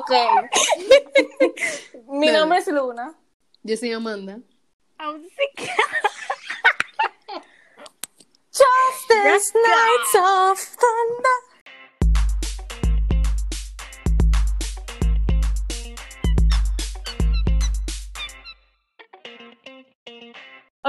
Ok. 0.00 0.12
Mi 2.08 2.28
nombre 2.30 2.58
es 2.58 2.66
Luna. 2.68 3.14
Yo 3.62 3.76
soy 3.76 3.92
Amanda. 3.92 4.38
Justice 8.50 9.52
Nights 9.54 10.14
of 10.14 10.58
Thunder. 10.76 11.49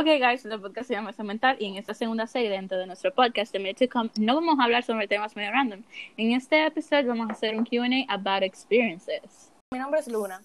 Ok, 0.01 0.07
guys, 0.19 0.43
el 0.45 0.59
podcast 0.59 0.87
se 0.87 0.95
llama 0.95 1.13
Mental 1.19 1.57
y 1.59 1.67
en 1.67 1.75
esta 1.75 1.93
segunda 1.93 2.25
serie 2.25 2.49
dentro 2.49 2.75
de 2.75 2.87
nuestro 2.87 3.13
podcast 3.13 3.53
de 3.53 3.59
Minute 3.59 3.87
to 3.87 3.93
Come 3.93 4.09
no 4.17 4.33
vamos 4.33 4.59
a 4.59 4.63
hablar 4.63 4.83
sobre 4.83 5.07
temas 5.07 5.35
medio 5.35 5.51
random. 5.51 5.83
En 6.17 6.31
este 6.31 6.65
episodio 6.65 7.09
vamos 7.09 7.29
a 7.29 7.33
hacer 7.33 7.55
un 7.55 7.63
Q&A 7.63 8.11
about 8.11 8.41
experiences. 8.41 9.51
Mi 9.71 9.77
nombre 9.77 9.99
es 9.99 10.07
Luna. 10.07 10.41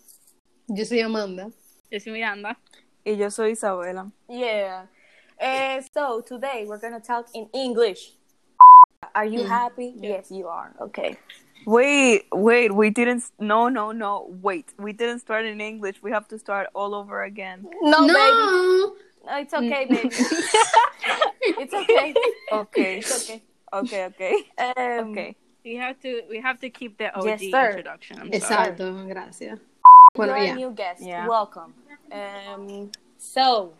Yo 0.69 0.85
soy 0.85 1.01
Amanda. 1.01 1.49
Yo 1.91 2.01
soy 2.01 2.13
Miranda. 2.13 2.59
Y 3.03 3.17
yo 3.17 3.31
soy 3.31 3.53
Isabela. 3.53 4.13
Yeah. 4.29 4.89
Uh, 5.41 5.81
so 5.95 6.21
today 6.21 6.67
we're 6.67 6.79
gonna 6.79 7.01
talk 7.01 7.27
in 7.33 7.49
English. 7.55 8.13
Are 9.15 9.25
you 9.25 9.43
happy? 9.45 9.95
Yes, 9.97 10.31
you 10.31 10.49
are. 10.49 10.75
Okay. 10.83 11.17
Wait, 11.65 12.27
wait, 12.31 12.75
we 12.75 12.91
didn't. 12.91 13.25
No, 13.41 13.71
no, 13.71 13.91
no. 13.91 14.29
Wait, 14.43 14.75
we 14.79 14.93
didn't 14.93 15.21
start 15.21 15.47
in 15.47 15.63
English. 15.63 16.03
We 16.03 16.11
have 16.11 16.29
to 16.29 16.39
start 16.39 16.69
all 16.75 16.95
over 16.95 17.25
again. 17.25 17.67
No, 17.81 18.07
baby. 18.07 19.01
No. 19.27 19.33
No, 19.33 19.39
it's 19.41 19.55
okay, 19.55 19.87
baby. 19.91 20.09
it's 21.59 21.75
okay. 21.75 22.15
Okay, 22.53 22.99
It's 22.99 23.29
okay. 23.31 23.43
okay, 23.73 24.05
okay, 24.07 24.35
Um, 24.59 25.11
okay. 25.11 25.37
We 25.65 25.75
have 25.77 26.01
to 26.03 26.23
we 26.31 26.41
have 26.41 26.61
to 26.61 26.71
keep 26.71 26.97
the 26.99 27.13
OG 27.17 27.27
Yes, 27.27 27.41
sir. 27.51 27.67
introduction. 27.71 28.21
I'm 28.21 28.41
sorry. 28.41 28.71
Exacto, 28.71 29.07
gracias. 29.09 29.59
You're 29.59 29.59
Bueno, 30.15 30.35
a 30.35 30.55
new 30.55 30.71
guest. 30.71 31.03
Yeah. 31.03 31.27
Welcome. 31.27 31.75
Um, 32.13 32.91
so, 33.19 33.75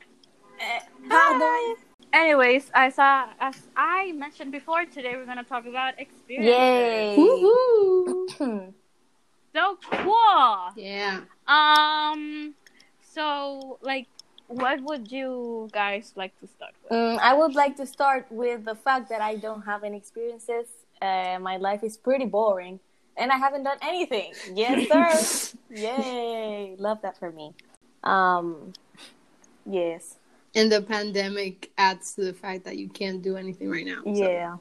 uh, 0.61 0.81
how 1.09 1.39
do 1.39 1.77
Anyways, 2.13 2.71
as 2.75 2.99
uh, 2.99 3.27
as 3.39 3.55
I 3.77 4.13
mentioned 4.13 4.51
before, 4.51 4.85
today 4.87 5.15
we're 5.17 5.27
gonna 5.27 5.45
talk 5.45 5.67
about 5.67 5.95
experiences. 5.99 6.55
Yay. 6.55 7.17
Woohoo. 7.17 8.73
So 9.55 9.79
cool. 9.91 10.69
Yeah. 10.77 11.21
Um. 11.47 12.55
So, 13.01 13.79
like, 13.81 14.07
what 14.49 14.81
would 14.83 15.11
you 15.13 15.69
guys 15.73 16.13
like 16.17 16.39
to 16.41 16.47
start 16.47 16.75
with? 16.83 16.93
Um, 16.93 17.19
I 17.23 17.35
would 17.35 17.55
like 17.55 17.77
to 17.77 17.87
start 17.87 18.27
with 18.31 18.65
the 18.65 18.75
fact 18.75 19.09
that 19.09 19.21
I 19.21 19.37
don't 19.37 19.63
have 19.63 19.85
any 19.85 19.97
experiences. 19.97 20.67
Uh, 21.03 21.39
my 21.41 21.57
life 21.59 21.83
is 21.83 21.97
pretty 21.97 22.25
boring, 22.27 22.81
and 23.17 23.31
I 23.31 23.37
haven't 23.37 23.65
done 23.65 23.79
anything. 23.83 24.33
Yes, 24.55 24.89
sir. 24.89 25.59
Yay! 25.71 26.77
Love 26.79 27.03
that 27.03 27.19
for 27.19 27.31
me. 27.31 27.53
Um, 28.05 28.73
yes. 29.65 30.17
And 30.55 30.73
the 30.73 30.81
pandemic 30.81 31.71
adds 31.77 32.15
to 32.15 32.23
the 32.25 32.33
fact 32.33 32.65
that 32.65 32.79
you 32.79 32.89
can't 32.89 33.21
do 33.23 33.37
anything 33.37 33.71
right 33.71 33.85
now. 33.85 34.03
so- 34.05 34.11
Yeah. 34.31 34.57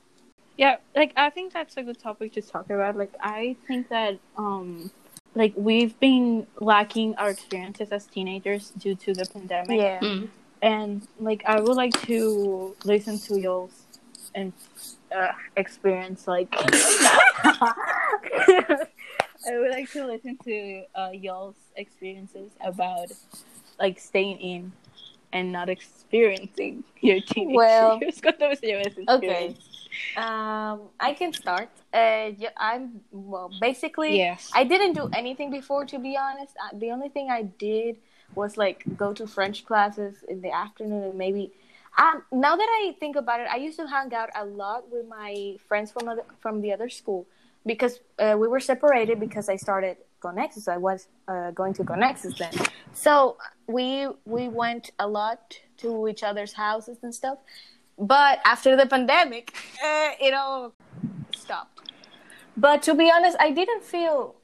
Yeah, 0.57 0.77
like 0.95 1.11
I 1.17 1.29
think 1.31 1.51
that's 1.51 1.75
a 1.75 1.83
good 1.83 1.99
topic 1.99 2.31
to 2.33 2.41
talk 2.41 2.69
about. 2.69 2.95
Like 2.95 3.11
I 3.19 3.57
think 3.67 3.89
that 3.89 4.17
um 4.37 4.89
like 5.35 5.53
we've 5.55 5.99
been 5.99 6.47
lacking 6.59 7.15
our 7.15 7.29
experiences 7.29 7.91
as 7.91 8.05
teenagers 8.07 8.71
due 8.71 8.95
to 8.95 9.13
the 9.13 9.25
pandemic. 9.25 9.77
Yeah. 9.77 9.99
Mm. 9.99 10.29
And 10.61 11.07
like 11.19 11.43
I 11.45 11.59
would 11.59 11.75
like 11.75 11.93
to 12.03 12.75
listen 12.85 13.19
to 13.19 13.39
y'all's 13.39 13.83
and 14.33 14.53
uh, 15.15 15.31
experience 15.55 16.27
like 16.27 16.47
I 19.47 19.57
would 19.59 19.71
like 19.71 19.91
to 19.91 20.07
listen 20.07 20.37
to 20.45 20.83
uh, 20.95 21.09
y'all's 21.13 21.55
experiences 21.75 22.51
about 22.61 23.11
like 23.79 23.99
staying 23.99 24.39
in 24.39 24.71
and 25.33 25.51
not 25.51 25.69
experiencing 25.69 26.83
your 27.01 27.19
teenage 27.19 27.55
Well, 27.55 27.99
years. 28.01 28.21
¿Cuánto 28.21 28.55
se 28.57 28.67
lleva 28.67 28.81
ese 28.81 29.03
Okay. 29.07 29.55
Um, 30.17 30.81
I 30.99 31.13
can 31.13 31.33
start. 31.33 31.69
Uh, 31.93 32.31
yeah, 32.37 32.49
I'm 32.57 33.01
well. 33.11 33.51
Basically, 33.59 34.17
Yes. 34.17 34.51
I 34.53 34.63
didn't 34.63 34.93
do 34.93 35.09
anything 35.13 35.51
before, 35.51 35.85
to 35.85 35.99
be 35.99 36.17
honest. 36.17 36.53
Uh, 36.63 36.77
The 36.77 36.91
only 36.91 37.09
thing 37.09 37.29
I 37.29 37.43
did 37.43 37.97
was 38.33 38.57
like 38.57 38.83
go 38.97 39.13
to 39.13 39.27
French 39.27 39.65
classes 39.65 40.23
in 40.27 40.41
the 40.41 40.51
afternoon 40.51 41.03
and 41.03 41.15
maybe. 41.17 41.51
Um, 41.97 42.23
now 42.31 42.55
that 42.57 42.67
I 42.81 42.95
think 42.99 43.15
about 43.15 43.39
it, 43.39 43.47
I 43.49 43.55
used 43.57 43.79
to 43.79 43.87
hang 43.87 44.13
out 44.13 44.29
a 44.35 44.45
lot 44.45 44.91
with 44.91 45.07
my 45.07 45.55
friends 45.67 45.91
from 45.91 46.09
other, 46.09 46.23
from 46.39 46.61
the 46.61 46.73
other 46.73 46.89
school 46.89 47.25
because 47.65 47.99
uh, 48.19 48.35
we 48.37 48.47
were 48.47 48.59
separated 48.59 49.19
because 49.19 49.47
I 49.49 49.55
started 49.55 49.97
Conexus. 50.21 50.67
I 50.67 50.77
was 50.77 51.07
uh, 51.27 51.51
going 51.51 51.73
to 51.75 51.83
Conexus 51.83 52.37
then, 52.37 52.51
so 52.93 53.37
we 53.67 54.07
we 54.25 54.47
went 54.49 54.91
a 54.99 55.07
lot 55.07 55.59
to 55.77 56.07
each 56.07 56.23
other's 56.23 56.53
houses 56.53 56.97
and 57.03 57.13
stuff. 57.13 57.37
But 57.97 58.39
after 58.45 58.75
the 58.75 58.85
pandemic, 58.85 59.53
uh, 59.83 60.11
it 60.19 60.33
all 60.33 60.73
stopped. 61.35 61.91
But 62.57 62.81
to 62.83 62.93
be 62.93 63.11
honest, 63.11 63.37
I 63.39 63.51
didn't 63.51 63.83
feel 63.83 64.35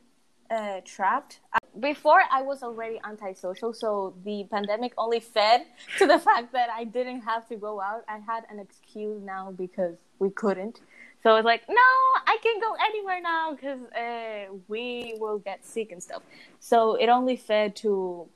uh, 0.49 0.81
trapped. 0.85 1.39
Before, 1.79 2.21
I 2.29 2.41
was 2.41 2.63
already 2.63 2.99
antisocial, 3.05 3.73
so 3.73 4.13
the 4.25 4.45
pandemic 4.51 4.93
only 4.97 5.21
fed 5.21 5.65
to 5.97 6.05
the 6.05 6.19
fact 6.19 6.51
that 6.51 6.69
I 6.69 6.83
didn't 6.83 7.21
have 7.21 7.47
to 7.47 7.55
go 7.55 7.79
out. 7.79 8.03
I 8.07 8.19
had 8.19 8.43
an 8.49 8.59
excuse 8.59 9.21
now 9.23 9.51
because 9.51 9.95
we 10.19 10.29
couldn't. 10.29 10.81
So 11.23 11.35
it's 11.35 11.45
like, 11.45 11.61
no, 11.69 11.75
I 12.25 12.37
can 12.41 12.59
go 12.59 12.75
anywhere 12.83 13.21
now 13.21 13.53
because 13.53 13.79
uh, 13.91 14.53
we 14.67 15.15
will 15.19 15.37
get 15.37 15.63
sick 15.63 15.91
and 15.91 16.01
stuff. 16.01 16.23
So 16.59 16.95
it 16.95 17.07
only 17.07 17.37
fed 17.37 17.75
to 17.77 18.27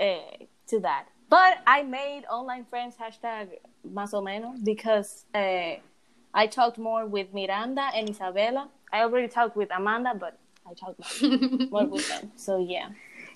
uh, 0.00 0.44
to 0.68 0.80
that. 0.80 1.06
But 1.28 1.58
I 1.66 1.82
made 1.82 2.24
online 2.30 2.64
friends 2.64 2.96
hashtag 2.96 3.48
más 3.84 4.12
o 4.14 4.22
menos 4.22 4.62
because 4.64 5.24
uh, 5.34 5.76
I 6.34 6.46
talked 6.46 6.78
more 6.78 7.06
with 7.06 7.32
Miranda 7.34 7.88
and 7.94 8.08
Isabela. 8.08 8.68
I 8.92 9.02
already 9.02 9.28
talked 9.28 9.56
with 9.56 9.70
Amanda, 9.74 10.14
but 10.18 10.38
I 10.68 10.74
talked 10.74 11.00
more, 11.70 11.84
more 11.84 11.86
with 11.86 12.08
them. 12.08 12.30
So 12.36 12.58
yeah. 12.58 12.88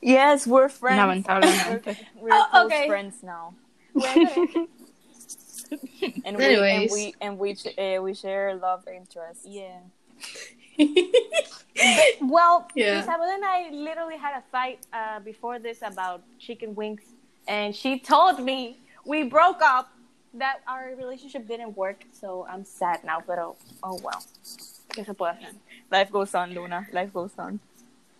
Yes, 0.02 0.46
we're 0.46 0.68
friends. 0.68 1.24
Lamentablemente. 1.26 1.96
We're 2.20 2.30
Oh, 2.32 2.46
close 2.50 2.66
okay. 2.66 2.86
friends 2.86 3.22
now, 3.22 3.54
and 6.24 6.36
we 6.36 6.44
Anyways. 6.44 6.82
and 6.82 6.90
we 6.92 7.14
and 7.20 7.38
we 7.38 7.56
uh, 7.78 8.02
we 8.02 8.14
share 8.14 8.54
love 8.54 8.84
interests. 8.88 9.46
yeah. 9.46 9.78
Well, 12.20 12.68
Yeah. 12.74 13.00
Isabel 13.00 13.22
and 13.30 13.44
I 13.44 13.70
literally 13.72 14.16
had 14.16 14.36
a 14.38 14.42
fight 14.52 14.80
uh, 14.92 15.20
before 15.20 15.58
this 15.58 15.80
about 15.82 16.22
chicken 16.38 16.74
wings, 16.74 17.02
and 17.48 17.74
she 17.74 17.98
told 17.98 18.40
me 18.42 18.78
we 19.04 19.24
broke 19.24 19.60
up, 19.62 19.88
that 20.38 20.60
our 20.66 20.94
relationship 20.96 21.46
didn't 21.48 21.76
work. 21.76 22.04
So 22.12 22.46
I'm 22.48 22.64
sad 22.64 23.04
now, 23.04 23.22
but 23.26 23.38
oh, 23.38 23.56
oh 23.82 23.98
well. 24.02 24.22
¿Qué 24.90 25.04
se 25.04 25.12
puede 25.14 25.34
hacer? 25.36 25.54
Life 25.90 26.10
goes 26.10 26.34
on, 26.34 26.52
Luna. 26.54 26.86
Life 26.92 27.12
goes 27.12 27.32
on. 27.38 27.60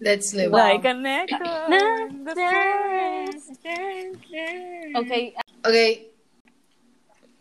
Let's 0.01 0.35
live. 0.35 0.53
Wow. 0.53 0.59
Like 0.75 0.85
an 0.85 1.07
echo. 1.07 1.37
in 1.37 2.25
the 2.25 2.35
forest. 2.35 3.51
Okay, 3.65 4.93
Okay, 4.95 5.35
Uh, 5.65 5.71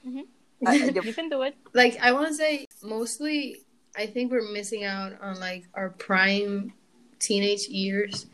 mm-hmm. 0.07 0.67
uh 0.67 0.71
You 0.71 1.13
can 1.13 1.29
do 1.29 1.41
it. 1.43 1.55
like 1.73 1.97
I 2.01 2.11
want 2.13 2.27
to 2.29 2.33
say 2.33 2.65
mostly 2.81 3.57
I 3.97 4.05
think 4.07 4.31
we're 4.31 4.51
missing 4.51 4.83
out 4.83 5.13
on 5.21 5.39
like 5.39 5.65
our 5.73 5.89
prime 5.89 6.73
teenage 7.19 7.67
years 7.67 8.25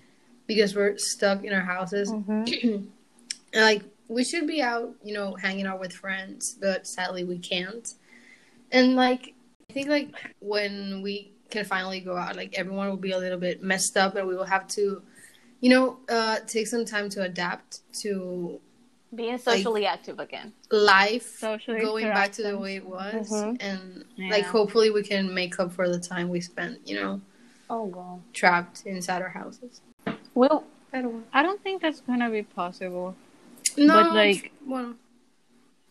because 0.48 0.76
we're 0.76 0.98
stuck 0.98 1.44
in 1.44 1.54
our 1.54 1.62
houses. 1.66 2.12
Mm-hmm. 2.12 2.86
and 3.54 3.62
like 3.70 3.84
we 4.12 4.26
should 4.26 4.46
be 4.46 4.62
out, 4.62 4.94
you 5.04 5.14
know, 5.14 5.36
hanging 5.36 5.66
out 5.66 5.80
with 5.80 5.94
friends, 5.94 6.58
but 6.60 6.86
sadly 6.86 7.24
we 7.24 7.38
can't. 7.40 7.88
And 8.72 8.96
like 8.96 9.34
I 9.70 9.74
think 9.74 9.88
like 9.88 10.10
when 10.40 11.02
we 11.02 11.32
can 11.50 11.64
finally 11.64 12.02
go 12.02 12.18
out, 12.18 12.36
like 12.36 12.54
everyone 12.58 12.90
will 12.90 12.98
be 12.98 13.12
a 13.12 13.18
little 13.18 13.38
bit 13.40 13.64
messed 13.64 13.96
up 13.96 14.16
and 14.18 14.28
we 14.28 14.36
will 14.36 14.44
have 14.46 14.68
to 14.70 15.02
you 15.62 15.70
know, 15.70 15.98
uh 16.10 16.40
take 16.48 16.68
some 16.68 16.84
time 16.86 17.08
to 17.10 17.22
adapt 17.22 17.80
to 18.02 18.60
being 19.14 19.38
socially 19.38 19.86
active 19.86 20.20
again. 20.20 20.52
life 20.72 21.30
Social 21.38 21.80
going 21.80 22.08
back 22.08 22.32
to 22.34 22.42
the 22.44 22.58
way 22.58 22.76
it 22.78 22.86
was 22.86 23.30
Mhm. 23.32 23.58
and 23.62 24.06
Yeah. 24.16 24.30
like 24.32 24.46
hopefully 24.46 24.90
we 24.90 25.04
can 25.04 25.34
make 25.34 25.60
up 25.60 25.72
for 25.72 25.88
the 25.88 26.00
time 26.00 26.28
we 26.30 26.42
spent 26.42 26.86
you 26.88 26.96
know 26.96 27.22
Oh 27.70 27.88
god. 27.88 28.22
trapped 28.34 28.86
inside 28.86 29.22
our 29.22 29.30
houses 29.30 29.82
Well, 30.34 30.66
I 30.92 31.02
don't 31.02 31.26
I 31.32 31.44
don't 31.44 31.62
think 31.62 31.82
that's 31.82 32.02
gonna 32.02 32.30
be 32.30 32.44
possible. 32.44 33.16
No 33.78 34.04
But, 34.04 34.14
like- 34.14 34.52
well 34.66 34.94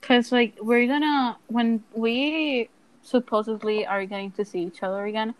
Cause 0.03 0.32
like 0.32 0.56
we're 0.61 0.87
gonna 0.87 1.37
when 1.49 1.85
we 1.94 2.71
supposedly 3.03 3.87
are 3.87 4.06
going 4.06 4.31
to 4.32 4.44
see 4.47 4.61
each 4.62 4.82
other 4.82 5.05
again, 5.05 5.35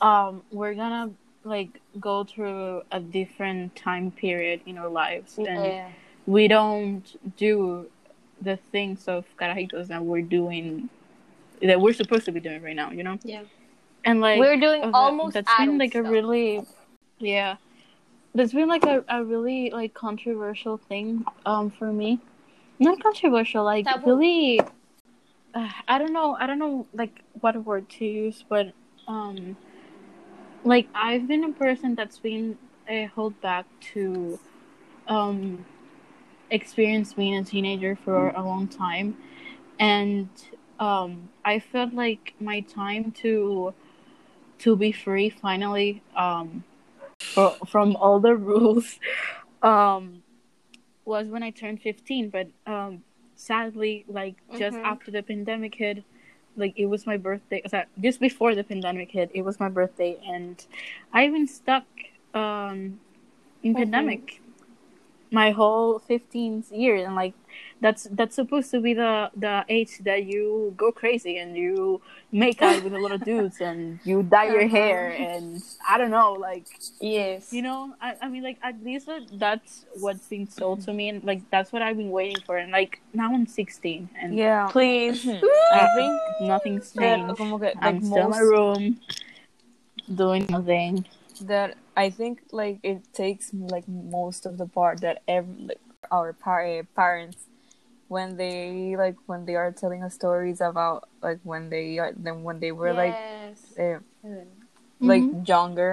um, 0.00 0.42
we're 0.52 0.74
gonna 0.74 1.10
like 1.42 1.80
go 1.98 2.22
through 2.22 2.82
a 2.92 3.00
different 3.00 3.74
time 3.74 4.12
period 4.12 4.60
in 4.66 4.78
our 4.78 4.88
lives, 4.88 5.36
and 5.36 5.92
we 6.26 6.46
don't 6.46 7.36
do 7.36 7.90
the 8.40 8.56
things 8.70 9.08
of 9.08 9.24
carajitos 9.36 9.88
that 9.88 10.04
we're 10.04 10.22
doing 10.22 10.88
that 11.60 11.80
we're 11.80 11.92
supposed 11.92 12.24
to 12.26 12.32
be 12.32 12.38
doing 12.38 12.62
right 12.62 12.76
now. 12.76 12.92
You 12.92 13.02
know, 13.02 13.18
yeah 13.24 13.42
and 14.04 14.20
like 14.20 14.38
We're 14.38 14.58
doing 14.58 14.82
almost 14.94 15.34
that's 15.34 15.50
been 15.58 15.68
adult 15.68 15.78
like 15.78 15.94
a 15.94 16.00
stuff. 16.02 16.12
really 16.12 16.62
Yeah. 17.18 17.56
There's 18.34 18.52
been 18.52 18.68
like 18.68 18.84
a, 18.84 19.04
a 19.08 19.24
really 19.24 19.70
like 19.70 19.94
controversial 19.94 20.78
thing 20.78 21.24
um 21.44 21.70
for 21.70 21.92
me. 21.92 22.20
Not 22.78 23.02
controversial, 23.02 23.64
like 23.64 23.86
Taboo. 23.86 24.06
really 24.06 24.60
uh, 25.54 25.68
I 25.86 25.98
don't 25.98 26.12
know, 26.12 26.36
I 26.38 26.46
don't 26.46 26.58
know 26.58 26.86
like 26.94 27.20
what 27.40 27.56
word 27.64 27.88
to 27.90 28.04
use, 28.04 28.44
but 28.48 28.72
um 29.06 29.56
like 30.64 30.88
I've 30.94 31.26
been 31.28 31.44
a 31.44 31.52
person 31.52 31.94
that's 31.94 32.18
been 32.18 32.56
uh, 32.88 33.06
held 33.14 33.40
back 33.40 33.66
to 33.92 34.38
um 35.08 35.64
experience 36.50 37.14
being 37.14 37.36
a 37.36 37.44
teenager 37.44 37.96
for 38.04 38.28
a 38.30 38.42
long 38.42 38.68
time 38.68 39.16
and 39.78 40.28
um 40.78 41.28
I 41.44 41.58
felt 41.58 41.94
like 41.94 42.34
my 42.40 42.60
time 42.60 43.10
to 43.22 43.74
to 44.58 44.76
be 44.76 44.92
free 44.92 45.30
finally 45.30 46.02
um 46.16 46.62
fro- 47.34 47.56
from 47.66 47.96
all 47.96 48.20
the 48.20 48.34
rules 48.34 48.98
um 49.62 50.22
was 51.04 51.28
when 51.28 51.42
I 51.42 51.50
turned 51.50 51.80
15 51.82 52.30
but 52.30 52.48
um 52.66 53.02
sadly 53.34 54.04
like 54.08 54.36
just 54.56 54.76
Mhm. 54.76 54.84
after 54.84 55.10
the 55.10 55.22
pandemic 55.22 55.74
hit 55.74 56.04
like 56.56 56.74
it 56.76 56.86
was 56.86 57.06
my 57.06 57.16
birthday 57.16 57.62
sorry, 57.66 57.86
just 58.00 58.20
before 58.20 58.54
the 58.54 58.64
pandemic 58.64 59.10
hit 59.10 59.30
it 59.34 59.42
was 59.42 59.58
my 59.58 59.68
birthday 59.68 60.18
and 60.26 60.64
I've 61.12 61.32
been 61.32 61.48
stuck 61.48 61.86
um 62.34 63.00
in 63.62 63.72
Mhm. 63.74 63.78
pandemic 63.82 64.40
my 65.30 65.50
whole 65.50 65.98
15th 65.98 66.70
year 66.72 66.96
and 66.96 67.14
like 67.14 67.34
that's 67.84 68.02
that's 68.18 68.34
supposed 68.40 68.70
to 68.70 68.78
be 68.80 68.92
the 68.94 69.12
the 69.44 69.54
age 69.68 69.98
that 70.08 70.20
you 70.32 70.72
go 70.76 70.88
crazy 70.92 71.34
and 71.42 71.56
you 71.56 72.00
make 72.30 72.62
out 72.62 72.78
with 72.84 72.94
a 72.94 72.98
lot 73.04 73.12
of 73.16 73.20
dudes 73.24 73.58
and 73.60 73.98
you 74.10 74.22
dye 74.34 74.46
your 74.56 74.66
Uh-huh. 74.66 74.76
hair 74.78 75.02
and 75.28 75.46
I 75.92 75.98
don't 75.98 76.14
know 76.18 76.30
like 76.48 76.66
Yes. 77.00 77.52
you 77.56 77.62
know 77.66 77.80
I, 78.00 78.08
I 78.22 78.26
mean 78.32 78.44
like 78.48 78.58
at 78.62 78.76
least 78.88 79.04
that, 79.10 79.22
that's 79.44 79.84
what's 80.04 80.26
been 80.34 80.46
sold 80.58 80.78
to 80.86 80.92
me 80.98 81.04
and 81.10 81.18
like 81.30 81.42
that's 81.50 81.70
what 81.72 81.82
I've 81.82 81.98
been 82.02 82.14
waiting 82.20 82.40
for 82.46 82.54
and 82.62 82.70
like 82.80 83.02
now 83.12 83.28
I'm 83.34 83.46
16 83.46 84.08
and 84.20 84.30
Yeah. 84.38 84.68
Please. 84.70 85.26
I 85.72 85.84
think 85.98 86.14
nothing's 86.40 86.92
changed 86.94 87.36
que, 87.36 87.48
like 87.58 87.76
I'm 87.82 88.00
still 88.00 88.24
in 88.26 88.30
my 88.30 88.44
room 88.54 88.82
doing 90.22 90.46
nothing 90.48 91.04
that 91.42 91.76
I 91.96 92.10
think 92.10 92.42
like 92.52 92.78
it 92.82 93.02
takes 93.12 93.52
like 93.54 93.86
most 93.88 94.46
of 94.46 94.56
the 94.58 94.66
part 94.66 95.00
that 95.00 95.22
every 95.26 95.54
like 95.70 95.80
our 96.10 96.32
par- 96.32 96.86
parents 96.94 97.38
when 98.12 98.36
they 98.36 98.94
like 99.04 99.16
when 99.30 99.40
they 99.48 99.56
are 99.62 99.72
telling 99.72 100.02
us 100.06 100.12
stories 100.14 100.60
about 100.60 101.08
like 101.26 101.40
when 101.50 101.70
they 101.74 101.98
are 102.02 102.12
then 102.26 102.42
when 102.46 102.60
they 102.60 102.72
were 102.80 102.92
like 102.92 103.16
yes. 103.16 103.58
uh, 103.78 103.98
Mm. 104.22 104.46
like 105.12 105.24
younger 105.48 105.92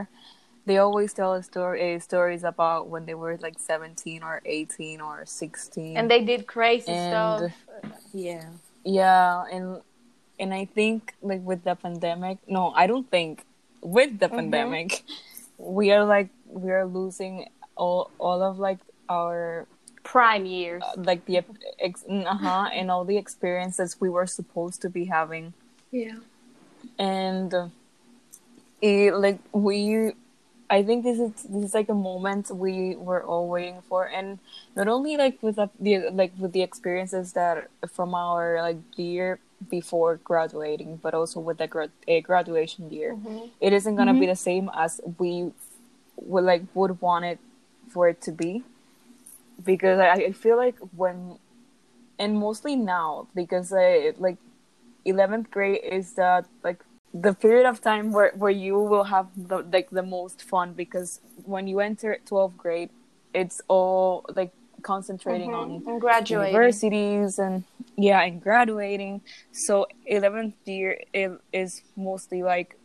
they 0.67 0.77
always 0.77 1.11
tell 1.17 1.31
us 1.33 1.45
story 1.49 1.81
uh, 1.81 1.99
stories 2.09 2.43
about 2.53 2.81
when 2.93 3.03
they 3.09 3.15
were 3.17 3.35
like 3.41 3.57
17 3.57 4.21
or 4.21 4.37
18 4.45 5.01
or 5.01 5.25
16 5.25 5.97
and 5.97 6.05
they 6.11 6.21
did 6.31 6.45
crazy 6.45 6.91
And- 6.93 7.09
stuff. 7.09 7.53
Yeah. 8.13 8.45
yeah 8.85 9.49
and 9.51 9.81
and 10.37 10.53
i 10.53 10.63
think 10.77 11.15
like 11.25 11.41
with 11.41 11.63
the 11.65 11.73
pandemic 11.85 12.37
no 12.47 12.69
i 12.75 12.85
don't 12.85 13.09
think 13.09 13.45
with 13.81 14.19
the 14.21 14.29
Mhm. 14.29 14.35
pandemic 14.37 14.89
we 15.57 15.89
are 15.95 16.05
like 16.05 16.29
we 16.45 16.69
are 16.69 16.85
losing 16.85 17.49
all 17.75 18.11
all 18.21 18.39
of 18.49 18.59
like 18.61 18.79
our 19.09 19.65
Prime 20.03 20.45
years. 20.45 20.81
uh, 20.83 20.93
like 20.97 21.25
the 21.25 21.43
ex- 21.79 22.05
uh-huh 22.09 22.69
and 22.73 22.89
all 22.91 23.05
the 23.05 23.17
experiences 23.17 23.97
we 23.99 24.09
were 24.09 24.25
supposed 24.27 24.81
to 24.81 24.89
be 24.89 25.05
having 25.05 25.53
Yeah. 25.91 26.17
and 26.97 27.53
uh, 27.53 27.67
it, 28.81 29.13
like 29.15 29.39
we 29.51 30.11
i 30.69 30.83
think 30.83 31.03
this 31.03 31.19
is 31.19 31.31
this 31.43 31.63
is 31.65 31.73
like 31.73 31.89
a 31.89 31.93
moment 31.93 32.49
we 32.51 32.95
were 32.95 33.23
all 33.23 33.47
waiting 33.49 33.81
for 33.89 34.07
and 34.07 34.39
not 34.75 34.87
only 34.87 35.17
like 35.17 35.41
with 35.43 35.55
the, 35.57 36.09
like 36.13 36.31
with 36.39 36.53
the 36.53 36.61
experiences 36.61 37.33
that 37.33 37.67
from 37.91 38.13
our 38.15 38.61
like 38.61 38.77
year 38.95 39.39
before 39.69 40.17
graduating 40.23 40.95
but 41.03 41.13
also 41.13 41.39
with 41.39 41.57
the 41.57 41.67
grad- 41.67 41.91
a 42.07 42.21
graduation 42.21 42.89
year 42.91 43.15
Mhm. 43.15 43.49
it 43.59 43.73
isn't 43.73 43.95
gonna 43.95 44.13
be 44.13 44.25
Mhm. 44.25 44.29
the 44.29 44.35
same 44.35 44.71
as 44.73 45.01
we 45.19 45.51
would 46.15 46.43
like 46.45 46.63
would 46.73 47.01
want 47.01 47.25
it 47.25 47.39
for 47.89 48.07
it 48.07 48.21
to 48.21 48.31
be 48.31 48.63
because 49.63 49.99
I, 49.99 50.11
I 50.11 50.31
feel 50.31 50.57
like 50.57 50.75
when 50.95 51.37
and 52.17 52.37
mostly 52.37 52.75
now 52.75 53.27
because 53.33 53.71
I 53.73 54.13
like 54.17 54.37
11th 55.05 55.49
grade 55.51 55.81
is 55.83 56.13
the 56.13 56.45
like 56.63 56.83
the 57.13 57.33
period 57.33 57.65
of 57.67 57.81
time 57.81 58.11
where, 58.11 58.31
where 58.35 58.51
you 58.51 58.77
will 58.77 59.05
have 59.05 59.27
the 59.35 59.59
like 59.71 59.89
the 59.89 60.03
most 60.03 60.43
fun 60.43 60.73
because 60.73 61.21
when 61.45 61.67
you 61.67 61.79
enter 61.79 62.17
12th 62.25 62.57
grade 62.57 62.89
it's 63.33 63.61
all 63.67 64.25
like 64.35 64.51
concentrating 64.81 65.53
on 65.53 65.69
Mhm. 65.81 65.87
And 65.87 66.01
graduating. 66.01 66.53
universities 66.53 67.39
and 67.39 67.63
yeah 67.97 68.21
and 68.21 68.41
graduating 68.41 69.21
so 69.51 69.87
11th 70.09 70.55
year 70.65 70.99
it 71.13 71.31
is 71.51 71.81
mostly 71.97 72.43
like 72.43 72.75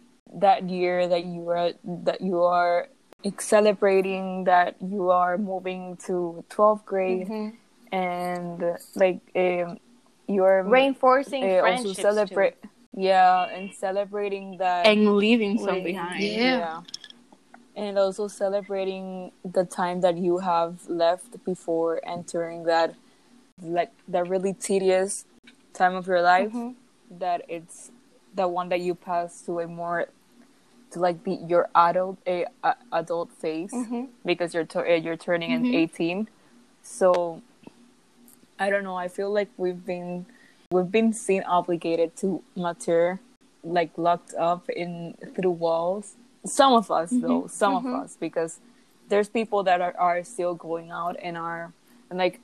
that 0.40 0.68
year 0.68 1.06
that 1.08 1.24
you 1.24 1.48
are 1.50 1.72
that 1.84 2.20
you 2.20 2.42
are 2.42 2.88
celebrating 3.38 4.44
that 4.44 4.76
you 4.80 5.10
are 5.10 5.38
moving 5.38 5.96
to 6.06 6.44
12th 6.50 6.84
grade 6.84 7.28
Mhm. 7.28 7.52
and 7.92 8.78
like 8.94 9.20
um, 9.36 9.78
you're 10.28 10.62
Reinforcing 10.62 11.44
uh, 11.44 11.46
also 11.62 11.62
friendships. 11.62 11.96
celebrate 12.00 12.54
yeah 12.96 13.46
and 13.48 13.72
celebrating 13.74 14.56
that 14.58 14.86
and 14.86 15.16
leaving 15.16 15.58
some 15.58 15.82
Wait, 15.82 15.84
behind 15.84 16.22
Yeah. 16.22 16.82
and 17.76 17.98
also 17.98 18.28
celebrating 18.28 19.32
the 19.44 19.64
time 19.64 20.00
that 20.02 20.16
you 20.16 20.38
have 20.38 20.86
left 20.88 21.42
before 21.44 22.00
entering 22.06 22.64
that 22.64 22.94
like 23.60 23.90
that 24.08 24.28
really 24.28 24.52
tedious 24.52 25.24
time 25.72 25.94
of 25.94 26.06
your 26.06 26.22
life 26.22 26.52
Mhm. 26.52 26.74
that 27.10 27.42
it's 27.48 27.90
the 28.34 28.46
one 28.48 28.68
that 28.68 28.80
you 28.80 28.94
pass 28.94 29.42
to 29.42 29.60
a 29.60 29.66
more 29.66 30.06
to 30.94 31.00
like 31.00 31.22
be 31.22 31.34
your 31.52 31.68
adult 31.74 32.16
a, 32.26 32.46
a 32.62 32.74
adult 32.92 33.30
phase 33.42 33.72
Mhm. 33.72 34.08
because 34.24 34.54
you're 34.54 34.64
tu- 34.72 34.86
uh, 34.92 34.94
you're 35.04 35.16
turning 35.28 35.50
in 35.50 35.62
Mhm. 35.64 35.74
18 35.74 36.28
so 36.82 37.42
i 38.58 38.70
don't 38.70 38.84
know. 38.84 38.94
I 38.96 39.08
feel 39.08 39.30
like 39.38 39.50
we've 39.56 39.84
been 39.84 40.26
we've 40.70 40.90
been 40.98 41.12
seen 41.12 41.42
obligated 41.42 42.14
to 42.22 42.42
mature 42.56 43.18
like 43.78 43.90
locked 43.96 44.32
up 44.50 44.68
in 44.68 45.14
through 45.34 45.56
walls. 45.66 46.14
Some 46.46 46.72
of 46.80 46.90
us 46.90 47.10
though. 47.10 47.46
Some 47.48 47.74
of 47.80 47.84
us 48.02 48.16
because 48.26 48.60
there's 49.10 49.28
people 49.28 49.60
that 49.68 49.80
are, 49.80 49.94
are 49.98 50.22
still 50.24 50.54
going 50.54 50.90
out 51.00 51.16
and 51.26 51.36
are 51.36 51.72
and 52.10 52.18
like 52.24 52.38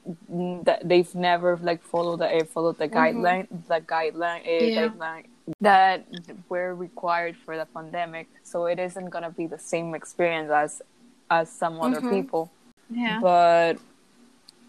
that 0.68 0.80
they've 0.90 1.14
never 1.14 1.56
like 1.70 1.80
followed 1.92 2.18
the 2.18 2.28
uh, 2.38 2.44
followed 2.44 2.78
the 2.78 2.88
guideline 2.88 3.46
the 3.68 3.80
guideline 3.94 4.42
Yeah. 4.44 4.88
guideline 4.88 5.26
that 5.60 6.04
were 6.48 6.74
required 6.74 7.36
for 7.36 7.56
the 7.56 7.66
pandemic 7.66 8.28
so 8.42 8.66
it 8.66 8.78
isn't 8.78 9.10
gonna 9.10 9.30
be 9.30 9.46
the 9.46 9.58
same 9.58 9.94
experience 9.94 10.50
as 10.50 10.82
as 11.30 11.50
some 11.50 11.80
other 11.80 12.00
Mhm. 12.00 12.10
people 12.10 12.50
yeah 12.90 13.18
but 13.20 13.74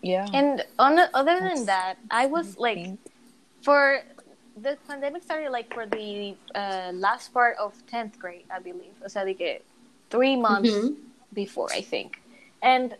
yeah 0.01 0.25
And 0.33 0.65
on, 0.79 0.97
other 1.13 1.37
That's- 1.39 1.57
than 1.57 1.65
that, 1.67 1.97
I 2.09 2.25
was 2.25 2.57
like, 2.57 2.97
for 3.61 4.01
the 4.57 4.77
pandemic 4.87 5.21
started 5.23 5.51
like 5.51 5.71
for 5.73 5.85
the 5.85 6.35
uh, 6.55 6.91
last 6.93 7.29
part 7.33 7.57
of 7.57 7.73
10th 7.85 8.17
grade, 8.17 8.45
I 8.49 8.59
believe. 8.59 8.93
O 9.05 9.07
sea, 9.07 9.21
like 9.23 9.63
three 10.09 10.35
months 10.35 10.69
Mhm. 10.73 10.97
before, 11.33 11.69
I 11.71 11.81
think. 11.81 12.17
And 12.61 12.97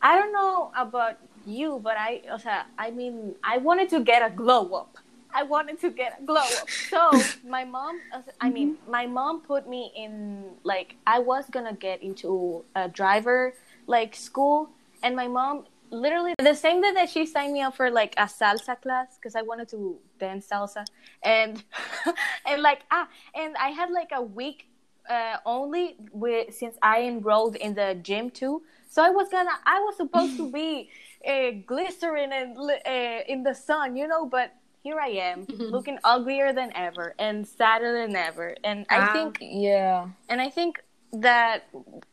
I 0.00 0.16
don't 0.18 0.32
know 0.32 0.70
about 0.76 1.16
you, 1.46 1.80
but 1.82 1.96
I, 1.98 2.22
o 2.30 2.38
sea, 2.38 2.62
I 2.78 2.90
mean, 2.92 3.34
I 3.42 3.58
wanted 3.58 3.88
to 3.90 3.98
get 4.00 4.22
a 4.22 4.30
glow 4.30 4.72
up. 4.74 4.96
I 5.34 5.42
wanted 5.42 5.80
to 5.80 5.90
get 5.90 6.20
a 6.20 6.24
glow 6.24 6.40
up. 6.40 6.68
So 6.88 7.10
my 7.46 7.64
mom, 7.64 8.00
I 8.40 8.50
mean, 8.50 8.76
my 8.88 9.06
mom 9.06 9.42
put 9.42 9.68
me 9.68 9.92
in 9.96 10.44
like 10.64 10.96
I 11.06 11.18
was 11.18 11.44
gonna 11.50 11.74
get 11.74 12.02
into 12.02 12.64
a 12.74 12.88
driver 12.88 13.54
like 13.86 14.14
school, 14.14 14.70
and 15.02 15.16
my 15.16 15.28
mom 15.28 15.64
literally 15.90 16.34
the 16.38 16.54
same 16.54 16.80
day 16.80 16.92
that 16.92 17.10
she 17.10 17.26
signed 17.26 17.52
me 17.52 17.62
up 17.62 17.76
for 17.76 17.90
like 17.90 18.14
a 18.16 18.24
salsa 18.24 18.80
class 18.80 19.16
because 19.16 19.34
I 19.34 19.42
wanted 19.42 19.68
to 19.70 19.98
dance 20.18 20.46
salsa, 20.48 20.84
and 21.22 21.62
and 22.46 22.62
like 22.62 22.82
ah, 22.90 23.08
and 23.34 23.56
I 23.56 23.70
had 23.70 23.90
like 23.90 24.10
a 24.12 24.22
week 24.22 24.66
uh, 25.08 25.36
only 25.44 25.96
with 26.12 26.54
since 26.54 26.76
I 26.82 27.02
enrolled 27.02 27.56
in 27.56 27.74
the 27.74 27.98
gym 28.02 28.30
too. 28.30 28.62
So 28.88 29.02
I 29.02 29.10
was 29.10 29.28
gonna, 29.28 29.50
I 29.66 29.80
was 29.80 29.96
supposed 29.96 30.36
to 30.36 30.50
be 30.52 30.90
uh, 31.26 31.50
glycerin 31.66 32.32
and 32.32 32.56
uh, 32.58 33.24
in 33.28 33.42
the 33.42 33.54
sun, 33.54 33.96
you 33.96 34.08
know. 34.08 34.26
But 34.26 34.54
here 34.82 34.98
I 34.98 35.08
am, 35.08 35.46
looking 35.58 35.98
uglier 36.04 36.52
than 36.52 36.72
ever 36.74 37.14
and 37.18 37.46
sadder 37.46 37.92
than 37.92 38.16
ever. 38.16 38.56
And 38.64 38.86
I 38.90 38.98
Ah. 38.98 39.12
think, 39.12 39.38
yeah 39.40 40.08
and 40.28 40.40
I 40.40 40.48
think 40.50 40.82
that 41.12 41.64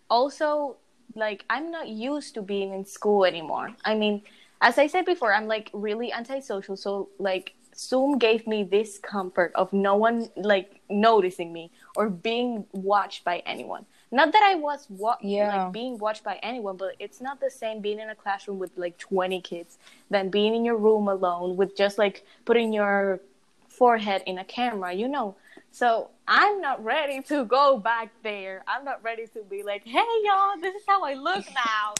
also, 0.09 0.77
like, 1.15 1.45
I'm 1.50 1.71
not 1.71 1.88
used 1.88 2.33
to 2.36 2.41
being 2.41 2.74
in 2.74 2.86
school 2.86 3.25
anymore. 3.25 3.75
I 3.86 3.93
mean, 3.95 4.24
as 4.62 4.77
I 4.77 4.88
said 4.88 5.05
before, 5.05 5.33
I'm 5.33 5.47
like 5.47 5.69
really 5.74 6.12
antisocial. 6.12 6.75
So 6.77 7.09
like, 7.19 7.53
Zoom 7.77 8.17
gave 8.17 8.47
me 8.47 8.63
this 8.63 8.97
comfort 8.97 9.51
of 9.53 9.71
no 9.71 9.95
one 9.95 10.29
like 10.36 10.81
noticing 10.89 11.53
me 11.53 11.69
or 11.95 12.09
being 12.09 12.65
watched 12.71 13.24
by 13.24 13.43
anyone. 13.45 13.86
Not 14.11 14.31
that 14.31 14.43
I 14.43 14.55
was 14.55 14.87
wa- 14.89 15.17
Yeah. 15.21 15.65
like 15.65 15.73
being 15.73 15.97
watched 15.97 16.23
by 16.23 16.39
anyone, 16.41 16.77
but 16.77 16.95
it's 16.99 17.19
not 17.21 17.39
the 17.39 17.49
same 17.51 17.81
being 17.81 17.99
in 17.99 18.09
a 18.09 18.15
classroom 18.15 18.59
with 18.59 18.71
like 18.77 18.97
20 18.97 19.41
kids 19.41 19.77
than 20.09 20.29
being 20.29 20.55
in 20.55 20.63
your 20.65 20.77
room 20.77 21.07
alone 21.07 21.57
with 21.57 21.75
just 21.75 21.97
like 21.97 22.25
putting 22.45 22.71
your 22.73 23.19
forehead 23.67 24.23
in 24.25 24.37
a 24.37 24.45
camera, 24.45 24.93
you 24.93 25.07
know. 25.07 25.35
So 25.71 26.09
I'm 26.27 26.61
not 26.61 26.83
ready 26.83 27.21
to 27.23 27.45
go 27.45 27.77
back 27.77 28.09
there. 28.23 28.63
I'm 28.67 28.83
not 28.85 29.03
ready 29.03 29.27
to 29.27 29.43
be 29.43 29.63
like, 29.63 29.83
hey 29.85 30.05
y'all, 30.23 30.57
this 30.59 30.73
is 30.75 30.83
how 30.87 31.03
I 31.03 31.13
look 31.13 31.45
now. 31.53 31.93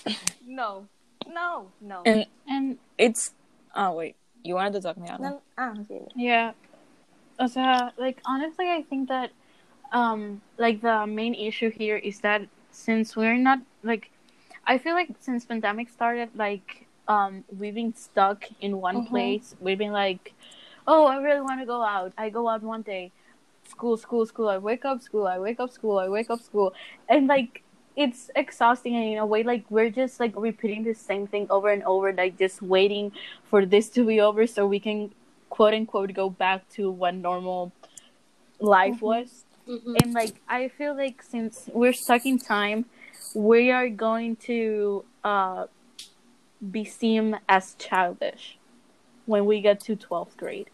no, 0.46 0.88
no, 1.28 1.68
no. 1.82 2.02
And 2.06 2.26
And 2.48 2.78
it's 2.98 3.34
oh 3.76 3.92
wait, 3.94 4.16
you 4.44 4.56
wanted 4.56 4.74
to 4.74 4.82
talk 4.82 4.98
me 4.98 5.10
out. 5.10 5.20
No, 5.20 5.42
ah. 5.58 5.74
Yeah. 6.16 6.54
O 7.40 7.48
sea, 7.48 7.92
like 7.98 8.20
honestly, 8.26 8.70
I 8.72 8.82
think 8.82 9.10
that 9.10 9.30
um 9.92 10.42
like 10.58 10.82
the 10.82 11.06
main 11.08 11.34
issue 11.34 11.70
here 11.70 11.98
is 11.98 12.20
that 12.22 12.42
since 12.72 13.16
we're 13.16 13.38
not 13.38 13.60
like 13.84 14.10
I 14.66 14.78
feel 14.78 14.94
like 14.94 15.10
since 15.20 15.46
pandemic 15.46 15.90
started 15.90 16.30
like 16.36 16.88
um 17.08 17.44
we've 17.58 17.76
been 17.76 17.94
stuck 17.96 18.46
in 18.60 18.80
one 18.82 19.02
Mhm. 19.02 19.08
place. 19.10 19.56
We've 19.60 19.78
been 19.78 19.94
like, 19.94 20.34
"Oh, 20.88 21.06
I 21.06 21.18
really 21.18 21.42
want 21.42 21.60
to 21.62 21.66
go 21.66 21.82
out." 21.84 22.14
I 22.18 22.30
go 22.30 22.48
out 22.50 22.64
one 22.64 22.82
day. 22.82 23.12
School, 23.68 23.98
school, 23.98 24.26
school. 24.26 24.50
I 24.50 24.58
wake 24.58 24.86
up, 24.86 25.02
school. 25.02 25.28
I 25.28 25.40
wake 25.40 25.60
up, 25.60 25.72
school. 25.72 26.00
I 26.00 26.10
wake 26.10 26.30
up, 26.30 26.42
school. 26.42 26.74
And 27.10 27.28
like 27.28 27.64
it's 27.96 28.30
exhausting 28.36 28.96
and 28.96 29.06
in 29.14 29.18
a 29.18 29.26
way 29.26 29.44
like 29.44 29.66
we're 29.70 29.90
just 29.90 30.20
like 30.20 30.34
repeating 30.36 30.84
the 30.84 30.94
same 30.94 31.26
thing 31.28 31.48
over 31.50 31.70
and 31.70 31.84
over 31.84 32.14
like 32.14 32.38
just 32.38 32.62
waiting 32.62 33.12
for 33.50 33.66
this 33.66 33.90
to 33.90 34.06
be 34.06 34.22
over 34.22 34.46
so 34.48 34.68
we 34.68 34.80
can 34.80 35.12
quote 35.50 35.74
unquote 35.74 36.14
go 36.14 36.30
back 36.30 36.70
to 36.70 36.92
what 36.92 37.16
normal 37.16 37.72
life 38.60 39.02
was 39.02 39.46
Mhm. 39.68 40.02
and 40.02 40.14
like 40.14 40.36
i 40.48 40.68
feel 40.68 40.96
like 40.96 41.22
since 41.24 41.70
we're 41.74 41.94
stuck 41.94 42.26
in 42.26 42.38
time 42.40 42.86
we 43.34 43.72
are 43.72 43.90
going 43.90 44.36
to 44.36 45.04
uh 45.24 45.66
be 46.72 46.84
seen 46.86 47.40
as 47.48 47.76
childish 47.76 48.58
when 49.26 49.46
we 49.46 49.62
get 49.62 49.80
to 49.82 49.96
12th 49.96 50.36
grade 50.38 50.70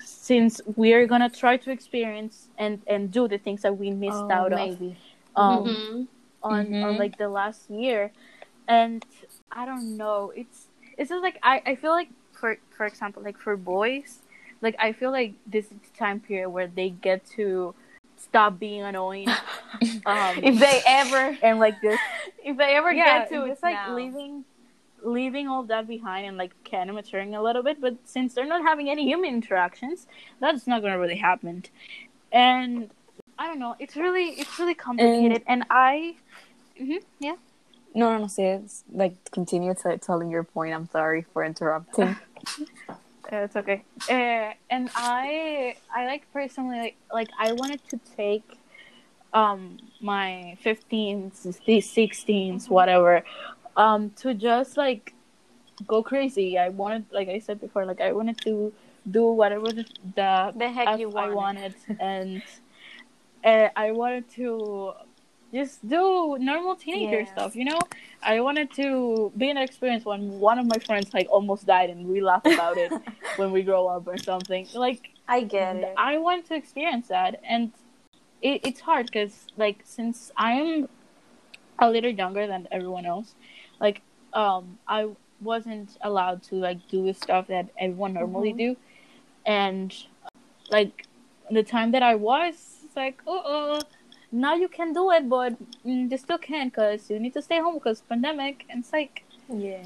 since 0.00 0.60
we 0.76 0.92
are 0.92 1.06
gonna 1.06 1.28
try 1.30 1.56
to 1.56 1.70
experience 1.70 2.48
and 2.58 2.82
and 2.86 3.10
do 3.12 3.28
the 3.28 3.38
things 3.38 3.62
that 3.62 3.76
we 3.76 3.90
missed 3.90 4.24
Oh, 4.30 4.30
out 4.30 4.52
of 4.52 4.58
maybe. 4.58 4.96
um 5.36 5.64
Mhm. 5.64 6.06
on 6.42 6.58
on 6.82 6.94
Mhm. 6.94 6.98
like 6.98 7.18
the 7.18 7.28
last 7.28 7.70
year 7.70 8.12
and 8.68 9.04
i 9.52 9.64
don't 9.66 9.96
know 9.96 10.32
it's 10.36 10.68
it's 10.96 11.10
just 11.10 11.22
like 11.22 11.38
i 11.42 11.62
i 11.66 11.74
feel 11.74 11.90
like 11.92 12.08
for 12.32 12.58
for 12.70 12.86
example 12.86 13.22
like 13.22 13.38
for 13.38 13.56
boys 13.56 14.20
like 14.60 14.74
i 14.78 14.92
feel 14.92 15.10
like 15.10 15.34
this 15.46 15.66
is 15.66 15.78
the 15.86 15.98
time 15.98 16.20
period 16.20 16.50
where 16.50 16.66
they 16.68 16.90
get 16.90 17.24
to 17.26 17.74
stop 18.28 18.58
being 18.58 18.82
annoying 18.82 19.28
um 20.06 20.38
If 20.42 20.58
they 20.58 20.82
ever, 20.86 21.36
and 21.42 21.58
like 21.58 21.80
this 21.80 21.98
if 22.44 22.56
they 22.56 22.76
ever 22.76 22.92
yeah 22.92 23.20
get 23.20 23.28
to 23.30 23.44
it's 23.44 23.62
like 23.62 23.74
now. 23.74 23.94
leaving 23.94 24.44
leaving 25.04 25.46
all 25.48 25.62
that 25.62 25.86
behind 25.86 26.26
and 26.26 26.36
like 26.36 26.52
kind 26.68 26.90
of 26.90 26.96
maturing 26.96 27.34
a 27.34 27.42
little 27.42 27.62
bit 27.62 27.80
but 27.80 27.96
since 28.04 28.34
they're 28.34 28.46
not 28.46 28.62
having 28.62 28.90
any 28.90 29.04
human 29.04 29.32
interactions 29.34 30.06
that's 30.40 30.66
not 30.66 30.82
gonna 30.82 30.98
really 30.98 31.16
happen 31.16 31.64
and 32.32 32.90
i 33.38 33.46
don't 33.46 33.60
know 33.60 33.76
it's 33.78 33.94
really 33.96 34.30
it's 34.40 34.58
really 34.58 34.74
complicated 34.74 35.42
and, 35.46 35.64
i 35.70 36.16
mm-hmm, 36.80 36.96
yeah 37.20 37.36
No, 37.94 38.10
no, 38.12 38.18
no. 38.18 38.26
Say 38.26 38.50
it's 38.50 38.84
like 38.92 39.14
continue 39.30 39.72
t- 39.74 39.96
telling 39.98 40.30
your 40.30 40.44
point. 40.44 40.74
I'm 40.74 40.88
sorry 40.88 41.24
for 41.32 41.42
interrupting. 41.44 42.16
Uh, 43.30 43.36
it's 43.38 43.56
okay. 43.56 43.84
Uh, 44.08 44.52
and 44.70 44.90
I, 44.94 45.76
I 45.94 46.06
like 46.06 46.30
personally 46.32 46.78
like 46.78 46.96
like 47.12 47.30
I 47.38 47.52
wanted 47.52 47.80
to 47.88 48.00
take, 48.16 48.58
um, 49.34 49.78
my 50.00 50.56
15s, 50.64 51.46
16s, 51.84 52.70
whatever, 52.70 53.22
um, 53.76 54.10
to 54.16 54.34
just 54.34 54.76
like 54.76 55.14
go 55.86 56.02
crazy. 56.02 56.58
I 56.58 56.70
wanted, 56.70 57.06
like 57.12 57.28
I 57.28 57.38
said 57.38 57.60
before, 57.60 57.84
like 57.84 58.00
I 58.00 58.12
wanted 58.12 58.40
to 58.44 58.72
do 59.10 59.26
whatever 59.28 59.72
the 59.72 59.84
the, 60.16 60.54
The 60.56 60.70
heck 60.70 60.98
you 60.98 61.10
I 61.16 61.30
wanted. 61.30 61.34
wanted, 61.34 61.74
and 62.00 62.42
uh, 63.44 63.68
I 63.76 63.92
wanted 63.92 64.28
to 64.30 64.92
just 65.52 65.86
do 65.88 66.36
normal 66.38 66.76
teenager 66.76 67.20
Yeah. 67.20 67.32
stuff. 67.32 67.56
You 67.56 67.64
know, 67.64 67.78
I 68.22 68.40
wanted 68.40 68.70
to 68.74 69.32
be 69.36 69.50
in 69.50 69.56
an 69.56 69.62
experience 69.62 70.04
when 70.04 70.40
one 70.40 70.58
of 70.58 70.66
my 70.66 70.78
friends 70.78 71.14
like 71.14 71.28
almost 71.30 71.66
died, 71.66 71.90
and 71.90 72.06
we 72.06 72.20
laugh 72.20 72.44
about 72.44 72.76
it 72.76 72.92
when 73.36 73.50
we 73.52 73.62
grow 73.62 73.86
up 73.86 74.06
or 74.06 74.18
something. 74.18 74.68
Like 74.74 75.10
I 75.26 75.42
get 75.42 75.76
it. 75.76 75.94
I 75.96 76.18
want 76.18 76.46
to 76.46 76.54
experience 76.54 77.08
that, 77.08 77.40
and 77.48 77.72
it, 78.42 78.60
it's 78.64 78.80
hard 78.80 79.06
because 79.06 79.46
like 79.56 79.80
since 79.84 80.30
I'm 80.36 80.88
a 81.78 81.90
little 81.90 82.10
younger 82.10 82.46
than 82.46 82.68
everyone 82.70 83.06
else, 83.06 83.34
like 83.80 84.02
um 84.32 84.78
I 84.86 85.08
wasn't 85.40 85.96
allowed 86.02 86.42
to 86.42 86.56
like 86.56 86.86
do 86.88 87.04
the 87.06 87.14
stuff 87.14 87.46
that 87.46 87.70
everyone 87.78 88.12
normally 88.14 88.52
do, 88.52 88.76
and 89.46 89.94
like 90.70 91.06
the 91.50 91.62
time 91.62 91.92
that 91.92 92.02
I 92.02 92.16
was, 92.16 92.54
it's 92.84 92.96
like 92.96 93.22
oh. 93.26 93.42
oh 93.44 93.82
now 94.32 94.54
you 94.54 94.68
can 94.68 94.92
do 94.92 95.10
it, 95.10 95.28
but 95.28 95.54
mm, 95.84 96.10
you 96.10 96.18
still 96.18 96.38
can't 96.38 96.72
because 96.72 97.10
you 97.10 97.18
need 97.18 97.32
to 97.34 97.42
stay 97.42 97.60
home 97.60 97.74
because 97.74 98.00
pandemic. 98.02 98.64
And 98.68 98.80
it's 98.80 98.92
like 98.92 99.24
Yeah. 99.48 99.84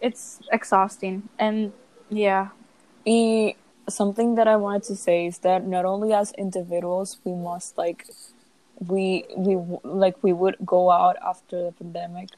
it's 0.00 0.40
exhausting, 0.52 1.28
and 1.38 1.72
yeah, 2.10 2.48
E- 3.04 3.54
something 3.88 4.34
that 4.34 4.46
I 4.48 4.56
wanted 4.56 4.82
to 4.84 4.96
say 4.96 5.26
is 5.26 5.38
that 5.38 5.66
not 5.66 5.84
only 5.84 6.12
as 6.12 6.32
individuals 6.32 7.18
we 7.24 7.32
must 7.32 7.78
like 7.78 8.06
we 8.78 9.24
we 9.36 9.56
like 9.84 10.22
we 10.22 10.32
would 10.32 10.56
go 10.64 10.90
out 10.90 11.16
after 11.24 11.64
the 11.64 11.72
pandemic 11.72 12.28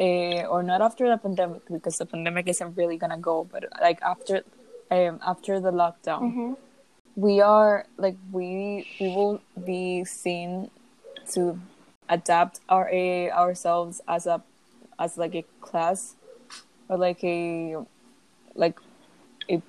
eh, 0.00 0.44
or 0.44 0.62
not 0.62 0.80
after 0.80 1.08
the 1.08 1.16
pandemic 1.18 1.62
because 1.70 1.98
the 1.98 2.06
pandemic 2.06 2.48
isn't 2.48 2.76
really 2.76 2.96
gonna 2.96 3.18
go 3.18 3.44
but 3.44 3.64
like 3.80 4.00
after 4.02 4.42
um 4.90 5.20
after 5.24 5.60
the 5.60 5.70
lockdown 5.70 6.22
Mm-hmm. 6.22 6.52
we 7.16 7.40
are 7.40 7.86
like 7.96 8.16
we 8.32 8.86
we 8.98 9.08
will 9.08 9.40
be 9.64 10.04
seen 10.04 10.70
to 11.32 11.58
adapt 12.08 12.60
our 12.68 12.88
a 12.92 13.30
ourselves 13.30 14.00
as 14.06 14.26
a 14.26 14.42
as 14.98 15.16
like 15.16 15.34
a 15.34 15.44
class 15.60 16.14
or 16.88 16.96
like 16.98 17.22
a 17.24 17.76
like 18.54 18.78
a 19.50 19.62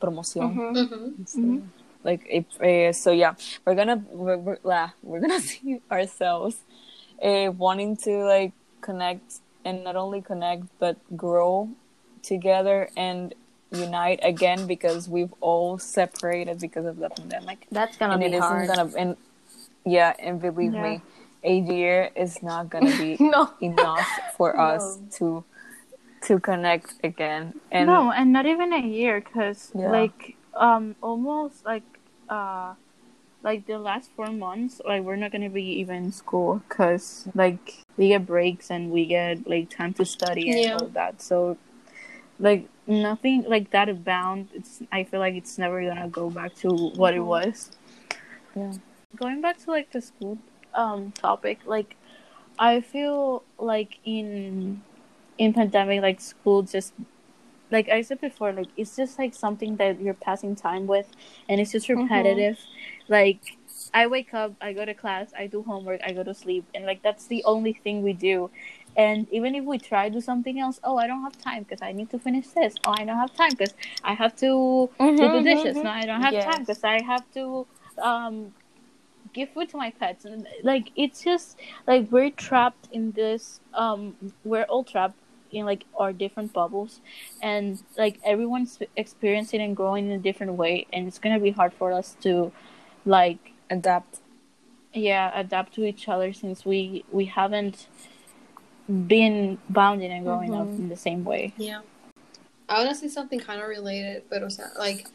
promotion 0.00 0.42
Mhm. 1.16 1.62
like 2.04 2.22
if 2.28 2.44
uh, 2.60 2.92
so 2.92 3.10
yeah 3.12 3.34
we're 3.64 3.74
gonna 3.74 3.96
we're, 4.10 4.36
we're, 4.38 4.58
lah, 4.62 4.90
we're 5.02 5.20
gonna 5.20 5.40
see 5.50 5.80
ourselves 5.90 6.56
uh, 7.22 7.50
wanting 7.56 7.96
to 7.96 8.24
like 8.24 8.52
connect 8.80 9.40
and 9.64 9.82
not 9.84 9.96
only 9.96 10.20
connect 10.22 10.64
but 10.78 10.96
grow 11.16 11.68
together 12.22 12.88
and 12.96 13.34
unite 13.72 14.20
again 14.22 14.66
because 14.66 15.08
we've 15.08 15.34
all 15.40 15.76
separated 15.78 16.60
because 16.60 16.86
of 16.86 16.96
the 16.98 17.10
pandemic 17.10 17.66
That's 17.70 17.96
gonna 17.96 18.14
and 18.14 18.20
be 18.22 18.26
it 18.28 18.38
hard. 18.38 18.64
isn't 18.64 18.76
gonna 18.76 18.92
and 18.96 19.16
yeah 19.86 20.12
and 20.18 20.40
believe 20.40 20.74
Yeah. 20.74 20.82
me 20.82 21.02
a 21.44 21.58
year 21.58 22.10
is 22.16 22.42
not 22.42 22.68
gonna 22.70 22.96
be 22.98 23.16
no. 23.20 23.50
enough 23.62 24.08
for 24.36 24.58
us 24.72 24.98
to 25.12 25.44
to 26.22 26.40
connect 26.40 26.94
again 27.04 27.54
and 27.70 27.86
no, 27.86 28.10
and 28.10 28.32
not 28.32 28.46
even 28.46 28.72
a 28.72 28.80
year, 28.80 29.20
cause 29.20 29.72
Yeah. 29.74 29.90
like 29.92 30.36
um 30.54 30.96
almost 31.02 31.64
like 31.64 31.84
uh 32.28 32.74
like 33.42 33.66
the 33.66 33.78
last 33.78 34.10
four 34.16 34.30
months, 34.32 34.80
like 34.84 35.02
we're 35.02 35.16
not 35.16 35.30
gonna 35.30 35.50
be 35.50 35.62
even 35.80 35.96
in 35.96 36.12
school, 36.12 36.62
cause 36.68 37.28
like 37.34 37.84
we 37.96 38.08
get 38.08 38.26
breaks 38.26 38.70
and 38.70 38.90
we 38.90 39.06
get 39.06 39.46
like 39.48 39.70
time 39.70 39.94
to 39.94 40.04
study 40.04 40.48
and 40.50 40.58
Yeah. 40.58 40.74
all 40.74 40.86
that. 40.88 41.22
So 41.22 41.56
like 42.38 42.68
nothing 42.86 43.44
like 43.46 43.70
that 43.70 43.88
abound. 43.88 44.48
It's 44.54 44.82
I 44.90 45.04
feel 45.04 45.20
like 45.20 45.34
it's 45.34 45.58
never 45.58 45.82
gonna 45.84 46.08
go 46.08 46.30
back 46.30 46.54
to 46.56 46.74
what 46.74 47.14
it 47.14 47.20
was. 47.20 47.70
Yeah. 48.56 48.72
Going 49.16 49.40
back 49.40 49.58
to 49.64 49.70
like 49.70 49.92
the 49.92 50.00
school 50.00 50.38
um 50.74 51.12
topic, 51.12 51.60
like 51.66 51.96
I 52.58 52.80
feel 52.80 53.44
like 53.58 53.98
in 54.04 54.82
in 55.38 55.52
pandemic 55.52 56.02
like 56.02 56.20
school 56.20 56.62
just 56.62 56.94
like 57.70 57.88
I 57.88 58.02
said 58.02 58.20
before, 58.20 58.52
like 58.52 58.68
it's 58.76 58.96
just 58.96 59.18
like 59.18 59.34
something 59.34 59.76
that 59.76 60.00
you're 60.00 60.14
passing 60.14 60.54
time 60.54 60.86
with 60.86 61.08
and 61.48 61.60
it's 61.60 61.72
just 61.72 61.88
repetitive. 61.88 62.58
Like 63.08 63.58
I 63.92 64.06
wake 64.06 64.34
up, 64.34 64.54
I 64.60 64.72
go 64.72 64.84
to 64.84 64.94
class, 64.94 65.32
I 65.36 65.46
do 65.46 65.62
homework, 65.62 66.00
I 66.04 66.12
go 66.12 66.22
to 66.22 66.34
sleep 66.34 66.66
and 66.74 66.86
like 66.86 67.02
that's 67.02 67.26
the 67.26 67.42
only 67.44 67.72
thing 67.72 68.02
we 68.02 68.12
do. 68.12 68.50
And 68.96 69.28
even 69.30 69.54
if 69.54 69.64
we 69.64 69.78
try 69.78 70.08
to 70.08 70.14
do 70.14 70.20
something 70.20 70.58
else, 70.60 70.80
oh, 70.84 70.96
I 70.96 71.06
don't 71.06 71.22
have 71.22 71.36
time 71.38 71.64
because 71.64 71.82
I 71.82 71.92
need 71.92 72.10
to 72.10 72.18
finish 72.18 72.48
this. 72.48 72.74
Oh, 72.84 72.94
I 72.98 73.04
don't 73.04 73.18
have 73.18 73.34
time 73.34 73.50
because 73.54 73.74
I 74.04 74.14
have 74.14 74.36
to 74.36 74.90
do 75.18 75.28
the 75.28 75.42
dishes. 75.42 75.78
mhm. 75.78 75.84
No, 75.84 75.90
I 75.90 76.06
don't 76.06 76.22
have 76.22 76.38
time 76.40 76.60
because 76.60 76.84
I 76.84 77.00
have 77.02 77.30
to 77.34 77.66
um 77.98 78.52
give 79.36 79.50
food 79.54 79.68
to 79.72 79.76
my 79.76 79.90
pets. 80.00 80.24
And 80.24 80.46
like 80.70 80.86
it's 80.96 81.22
just 81.30 81.48
like 81.86 82.02
we're 82.10 82.30
trapped 82.46 82.84
in 82.90 83.12
this. 83.12 83.60
Um, 83.82 84.00
we're 84.50 84.64
all 84.72 84.84
trapped 84.84 85.18
in 85.56 85.64
like 85.72 85.84
our 86.02 86.12
different 86.12 86.52
bubbles, 86.52 86.92
and 87.50 87.80
like 87.96 88.16
everyone's 88.32 88.78
experiencing 88.96 89.60
and 89.66 89.76
growing 89.80 90.06
in 90.08 90.12
a 90.20 90.22
different 90.28 90.54
way, 90.62 90.74
and 90.92 91.06
it's 91.08 91.20
gonna 91.22 91.38
be 91.48 91.52
hard 91.60 91.72
for 91.80 91.92
us 91.92 92.16
to 92.26 92.50
like 93.04 93.42
adapt 93.70 94.12
yeah 94.94 95.30
adapt 95.38 95.74
to 95.74 95.84
each 95.84 96.08
other 96.08 96.32
since 96.32 96.64
we 96.64 97.04
we 97.18 97.24
haven't 97.26 97.86
been 99.14 99.58
bounding 99.68 100.10
and 100.16 100.24
growing 100.24 100.54
up 100.54 100.66
Mhm. 100.68 100.78
in 100.78 100.88
the 100.88 100.96
same 100.96 101.22
way. 101.24 101.52
Yeah. 101.58 101.80
I 102.68 102.72
want 102.78 102.90
to 102.90 102.94
say 103.02 103.08
something 103.08 103.40
kind 103.48 103.60
of 103.62 103.68
related, 103.68 104.24
but 104.30 104.42
o 104.42 104.48
sea, 104.48 104.64
like, 104.78 105.06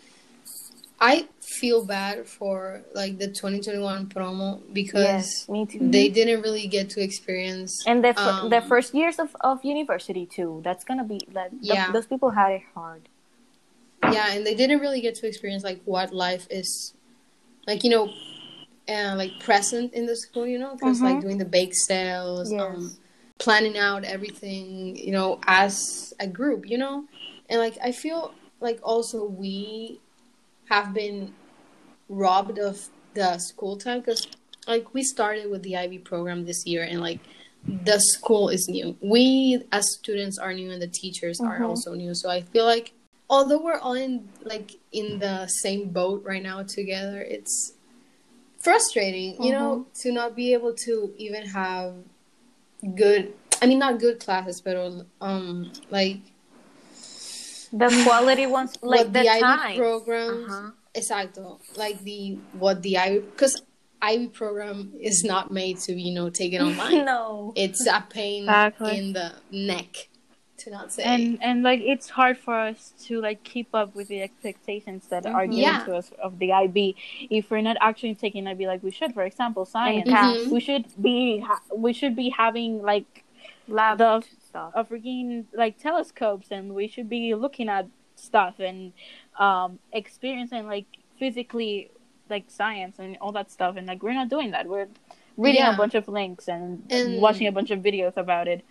I 1.02 1.28
feel 1.40 1.84
bad 1.84 2.28
for 2.28 2.84
like 2.94 3.18
the 3.18 3.28
2021 3.28 4.08
promo 4.08 4.62
because 4.72 5.02
Yes, 5.02 5.50
me 5.50 5.66
too. 5.66 5.80
they 5.82 6.10
didn't 6.10 6.44
really 6.44 6.68
get 6.68 6.92
to 6.92 7.02
experience. 7.02 7.84
and 7.88 8.04
the 8.04 8.14
the 8.14 8.58
um, 8.62 8.68
first 8.70 8.94
years 8.94 9.18
of, 9.18 9.36
of 9.42 9.66
university 9.66 10.28
too. 10.28 10.62
That's 10.64 10.84
gonna 10.84 11.04
be 11.04 11.20
like 11.34 11.52
Yeah. 11.60 11.92
those 11.92 12.06
people 12.06 12.30
had 12.30 12.52
it 12.52 12.62
hard. 12.76 13.10
Yeah, 14.04 14.32
and 14.32 14.46
they 14.46 14.54
didn't 14.54 14.80
really 14.80 15.02
get 15.02 15.16
to 15.16 15.28
experience 15.28 15.64
like 15.64 15.82
what 15.86 16.14
life 16.14 16.46
is, 16.52 16.94
like 17.66 17.84
you 17.84 17.90
know, 17.90 18.14
uh, 18.88 19.16
like 19.16 19.40
present 19.40 19.94
in 19.94 20.06
the 20.06 20.16
school. 20.16 20.46
You 20.46 20.60
know, 20.60 20.76
because 20.76 21.02
like 21.02 21.18
Mhm. 21.18 21.22
doing 21.22 21.38
the 21.40 21.46
bake 21.46 21.74
sales, 21.74 22.52
Yes. 22.52 22.62
um, 22.62 22.92
planning 23.40 23.76
out 23.76 24.04
everything. 24.04 24.96
You 24.98 25.14
know, 25.14 25.40
as 25.48 26.14
a 26.20 26.28
group. 26.28 26.70
You 26.70 26.78
know, 26.78 27.06
and 27.50 27.60
like 27.60 27.78
I 27.84 27.92
feel 27.92 28.34
like 28.60 28.80
also 28.84 29.26
we 29.26 30.00
have 30.72 30.94
been 30.94 31.34
robbed 32.08 32.58
of 32.58 32.88
the 33.14 33.38
school 33.40 33.76
time 33.78 34.00
because 34.00 34.26
like 34.68 34.94
we 34.94 35.04
started 35.04 35.52
with 35.52 35.62
the 35.64 35.76
IB 35.76 36.00
program 36.00 36.46
this 36.46 36.66
year 36.66 36.84
and 36.84 37.02
like 37.02 37.20
the 37.84 38.00
school 38.00 38.48
is 38.50 38.68
new. 38.70 38.96
We 39.02 39.62
as 39.74 39.86
students 40.00 40.38
are 40.40 40.54
new 40.54 40.72
and 40.72 40.82
the 40.82 40.88
teachers 40.88 41.42
are 41.42 41.60
Mhm. 41.60 41.68
also 41.70 41.94
new. 41.94 42.14
So 42.16 42.30
I 42.30 42.42
feel 42.42 42.66
like 42.66 42.94
although 43.30 43.62
we're 43.62 43.80
all 43.80 43.94
in 43.94 44.30
like 44.44 44.72
in 44.94 45.20
the 45.20 45.48
same 45.48 45.90
boat 45.90 46.24
right 46.24 46.42
now 46.42 46.64
together, 46.64 47.22
it's 47.22 47.74
frustrating, 48.60 49.42
you 49.44 49.52
know, 49.52 49.86
to 50.02 50.12
not 50.12 50.36
be 50.36 50.54
able 50.54 50.74
to 50.86 51.14
even 51.18 51.46
have 51.48 51.96
good 52.96 53.34
I 53.62 53.68
mean 53.68 53.80
not 53.80 54.00
good 54.00 54.20
classes, 54.22 54.62
but 54.62 54.76
um 55.20 55.72
like 55.90 56.22
The 57.74 57.90
quality 58.06 58.46
ones, 58.46 58.78
like 58.82 59.00
what 59.06 59.14
the, 59.14 59.22
the, 59.24 59.30
IB 59.30 59.42
time. 59.42 59.78
programs 59.78 60.52
Uh-huh. 60.52 60.72
exacto 60.94 61.60
like 61.78 62.00
the 62.04 62.38
what 62.60 62.82
the 62.84 62.98
IB 62.98 63.20
because 63.32 63.62
IB 64.02 64.28
program 64.30 64.92
is 65.00 65.24
not 65.24 65.52
made 65.52 65.78
to 65.80 65.94
you 65.94 66.14
know 66.14 66.30
taken 66.30 66.62
online 66.68 67.06
no. 67.06 67.54
it's 67.56 67.86
a 67.88 68.04
pain 68.10 68.44
Exactly. 68.44 68.98
in 68.98 69.14
the 69.14 69.32
neck 69.52 70.10
to 70.58 70.70
not 70.70 70.92
say 70.92 71.04
And 71.04 71.42
and 71.42 71.64
like 71.64 71.80
it's 71.82 72.10
hard 72.10 72.38
for 72.38 72.54
us 72.70 72.94
to 73.08 73.22
like 73.22 73.44
keep 73.44 73.70
up 73.74 73.96
with 73.96 74.08
the 74.10 74.22
expectations 74.22 75.08
that 75.10 75.26
are 75.26 75.46
Mhm. 75.48 75.52
given 75.52 75.58
Yeah. 75.64 75.86
to 75.86 75.96
us 75.96 76.12
of 76.22 76.38
the 76.40 76.52
IB. 76.54 76.96
If 77.32 77.50
we're 77.50 77.62
not 77.72 77.78
actually 77.82 78.14
taking 78.16 78.46
IB 78.48 78.68
like 78.68 78.84
we 78.84 78.92
should, 78.92 79.14
for 79.14 79.24
example, 79.24 79.66
science, 79.66 80.08
CAS. 80.10 80.48
we 80.56 80.60
should 80.60 80.86
be 81.02 81.40
ha- 81.40 81.64
we 81.76 81.94
should 81.94 82.16
be 82.16 82.30
having 82.30 82.72
like 82.84 83.24
Lab 83.72 83.98
the 84.00 84.24
stuff. 84.48 84.72
a 84.76 84.84
freaking 84.84 85.46
like 85.54 85.78
telescopes 85.80 86.48
and 86.52 86.76
we 86.76 86.88
should 86.88 87.10
be 87.10 87.34
looking 87.36 87.70
at 87.70 87.88
stuff 88.16 88.60
and 88.60 88.92
um 89.40 89.80
experiencing 89.94 90.68
like 90.68 90.86
physically 91.18 91.90
like 92.30 92.46
science 92.50 93.00
and 93.00 93.18
all 93.22 93.32
that 93.32 93.50
stuff 93.50 93.76
and 93.78 93.88
like 93.88 94.04
we're 94.04 94.14
not 94.14 94.30
doing 94.30 94.52
that 94.52 94.68
we're 94.68 94.88
reading 95.38 95.62
Yeah. 95.62 95.74
a 95.74 95.78
bunch 95.78 95.96
of 95.96 96.08
links 96.08 96.48
and, 96.48 96.84
And- 96.90 97.22
watching 97.22 97.48
a 97.48 97.52
bunch 97.52 97.72
of 97.72 97.80
videos 97.80 98.18
about 98.18 98.48
it 98.48 98.64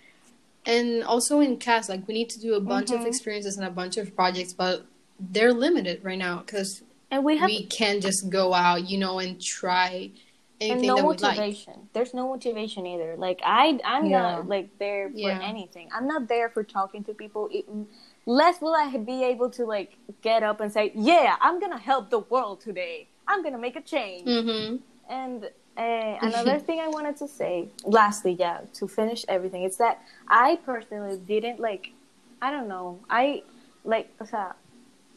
and 0.67 1.03
also 1.05 1.41
in 1.41 1.57
CAS 1.57 1.89
like 1.89 2.07
we 2.07 2.15
need 2.15 2.29
to 2.31 2.39
do 2.41 2.55
a 2.55 2.61
bunch 2.61 2.91
of 2.91 3.01
Mhm. 3.01 3.07
experiences 3.07 3.57
and 3.57 3.67
a 3.67 3.71
bunch 3.71 3.97
of 3.97 4.15
projects 4.15 4.53
but 4.53 4.85
they're 5.19 5.53
limited 5.55 6.05
right 6.05 6.19
now 6.19 6.39
because 6.45 6.83
And 7.11 7.25
we 7.25 7.39
have 7.39 7.49
we 7.49 7.65
can't 7.67 8.03
just 8.03 8.29
go 8.29 8.53
out 8.55 8.89
you 8.89 8.99
know 8.99 9.19
and 9.19 9.41
try 9.41 10.11
and 10.61 10.83
no 10.83 10.97
we 10.97 11.03
like 11.03 11.21
motivation. 11.21 11.89
There's 11.93 12.13
no 12.13 12.29
motivation 12.29 12.87
either. 12.87 13.17
Like 13.17 13.41
I, 13.45 13.79
I'm 13.85 14.07
Yeah. 14.07 14.21
not 14.23 14.49
like 14.49 14.79
there 14.79 15.09
for 15.11 15.17
Yeah. 15.19 15.41
anything. 15.43 15.89
I'm 15.95 16.07
not 16.07 16.29
there 16.29 16.49
for 16.51 16.63
talking 16.63 17.03
to 17.05 17.15
people. 17.15 17.49
It, 17.51 17.65
less 18.27 18.61
will 18.61 18.75
I 18.75 18.95
be 18.99 19.25
able 19.25 19.51
to 19.51 19.65
like 19.65 19.97
get 20.23 20.43
up 20.43 20.61
and 20.61 20.73
say, 20.73 20.93
"Yeah, 20.95 21.37
I'm 21.41 21.61
gonna 21.61 21.79
help 21.79 22.11
the 22.11 22.21
world 22.21 22.61
today. 22.61 23.09
I'm 23.27 23.43
gonna 23.43 23.59
make 23.59 23.77
a 23.77 23.81
change." 23.81 24.27
mm-hmm. 24.29 24.77
And 25.09 25.45
uh, 25.77 26.19
another 26.29 26.59
thing 26.59 26.79
I 26.81 26.89
wanted 26.89 27.17
to 27.19 27.29
say, 27.29 27.69
lastly, 27.85 28.33
yeah, 28.39 28.61
to 28.75 28.87
finish 28.87 29.25
everything, 29.29 29.63
it's 29.63 29.79
that 29.79 30.03
I 30.29 30.57
personally 30.65 31.17
didn't 31.19 31.59
like, 31.59 31.93
I 32.43 32.51
don't 32.51 32.69
know, 32.69 33.01
I 33.09 33.43
like, 33.85 34.11
o 34.21 34.25
sea, 34.27 34.53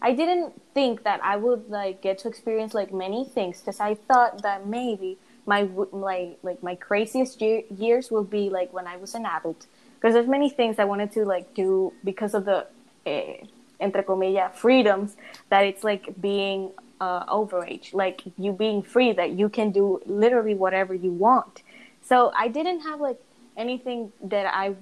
I 0.02 0.14
didn't 0.14 0.60
think 0.74 1.04
that 1.04 1.24
I 1.24 1.36
would 1.38 1.70
like 1.70 2.02
get 2.02 2.18
to 2.20 2.28
experience 2.28 2.74
like 2.74 2.94
many 2.94 3.24
things 3.26 3.60
because 3.60 3.80
I 3.80 3.96
thought 3.96 4.42
that 4.42 4.68
maybe 4.68 5.18
my 5.46 5.64
like 5.92 6.38
like 6.44 6.64
my 6.64 6.76
craziest 6.76 7.42
year, 7.42 7.64
years 7.76 8.12
will 8.12 8.24
be 8.24 8.50
like 8.50 8.72
when 8.74 8.88
I 8.88 8.98
was 8.98 9.16
an 9.16 9.26
adult 9.26 9.68
because 9.96 10.14
there's 10.14 10.28
many 10.28 10.50
things 10.50 10.80
I 10.80 10.86
wanted 10.86 11.12
to 11.14 11.26
like 11.26 11.54
do 11.54 11.94
because 12.04 12.34
of 12.34 12.46
the 12.46 12.68
eh, 13.06 13.38
entre 13.80 14.04
comillas 14.04 14.52
freedoms 14.54 15.16
that 15.50 15.66
it's 15.66 15.84
like 15.84 16.20
being 16.22 16.72
uh, 17.04 17.26
overage, 17.26 17.94
like 17.94 18.22
you 18.38 18.52
being 18.52 18.82
free 18.82 19.12
that 19.12 19.32
you 19.32 19.50
can 19.50 19.72
do 19.72 20.02
literally 20.06 20.56
whatever 20.56 20.94
you 20.94 21.12
want. 21.12 21.62
So 22.02 22.32
I 22.36 22.48
didn't 22.48 22.82
have 22.82 23.00
like 23.02 23.20
anything 23.58 24.12
that 24.24 24.46
I 24.46 24.76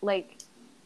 like. 0.00 0.38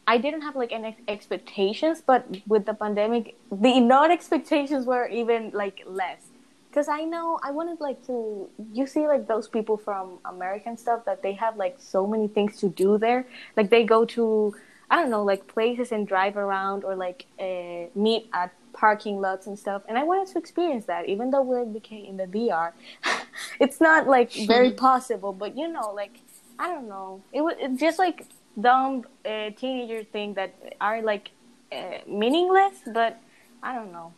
I 0.07 0.17
didn't 0.17 0.41
have 0.41 0.55
like 0.55 0.71
any 0.71 0.97
expectations, 1.07 2.01
but 2.05 2.25
with 2.47 2.65
the 2.65 2.73
pandemic, 2.73 3.35
the 3.51 3.79
not 3.79 4.11
expectations 4.11 4.85
were 4.85 5.07
even 5.07 5.51
like 5.53 5.83
less. 5.85 6.30
Because 6.71 6.87
I 6.87 7.03
know 7.03 7.37
I 7.43 7.51
wanted 7.51 7.81
like 7.81 8.05
to. 8.07 8.49
You 8.71 8.87
see 8.87 9.05
like 9.05 9.27
those 9.27 9.49
people 9.49 9.75
from 9.75 10.19
American 10.23 10.77
stuff 10.77 11.03
that 11.05 11.21
they 11.21 11.33
have 11.33 11.57
like 11.57 11.75
so 11.79 12.07
many 12.07 12.29
things 12.29 12.57
to 12.61 12.69
do 12.69 12.97
there. 12.97 13.27
Like 13.57 13.69
they 13.69 13.83
go 13.83 14.05
to 14.05 14.55
I 14.89 14.95
don't 14.95 15.09
know 15.09 15.23
like 15.23 15.47
places 15.47 15.91
and 15.91 16.07
drive 16.07 16.37
around 16.37 16.85
or 16.85 16.95
like 16.95 17.25
uh, 17.39 17.87
meet 17.93 18.29
at 18.33 18.53
parking 18.73 19.19
lots 19.19 19.47
and 19.47 19.59
stuff. 19.59 19.81
And 19.87 19.97
I 19.97 20.03
wanted 20.03 20.31
to 20.33 20.39
experience 20.39 20.85
that, 20.85 21.09
even 21.09 21.31
though 21.31 21.41
we're 21.41 21.65
became 21.65 22.05
in 22.05 22.17
the 22.17 22.27
DR. 22.27 22.73
it's 23.59 23.81
not 23.81 24.07
like 24.07 24.31
very 24.33 24.71
possible, 24.71 25.33
but 25.33 25.57
you 25.57 25.67
know, 25.67 25.91
like 25.93 26.19
I 26.57 26.67
don't 26.67 26.87
know. 26.87 27.21
It 27.33 27.41
was 27.41 27.55
it's 27.59 27.79
just 27.79 27.99
like 27.99 28.25
dumb 28.59 29.05
uh, 29.25 29.49
teenager 29.51 30.03
thing 30.03 30.35
that 30.35 30.55
are 30.79 31.01
like 31.01 31.31
uh, 31.71 31.99
meaningless, 32.07 32.75
but 32.93 33.21
I 33.61 33.75
don't 33.75 33.91
know. 33.91 34.13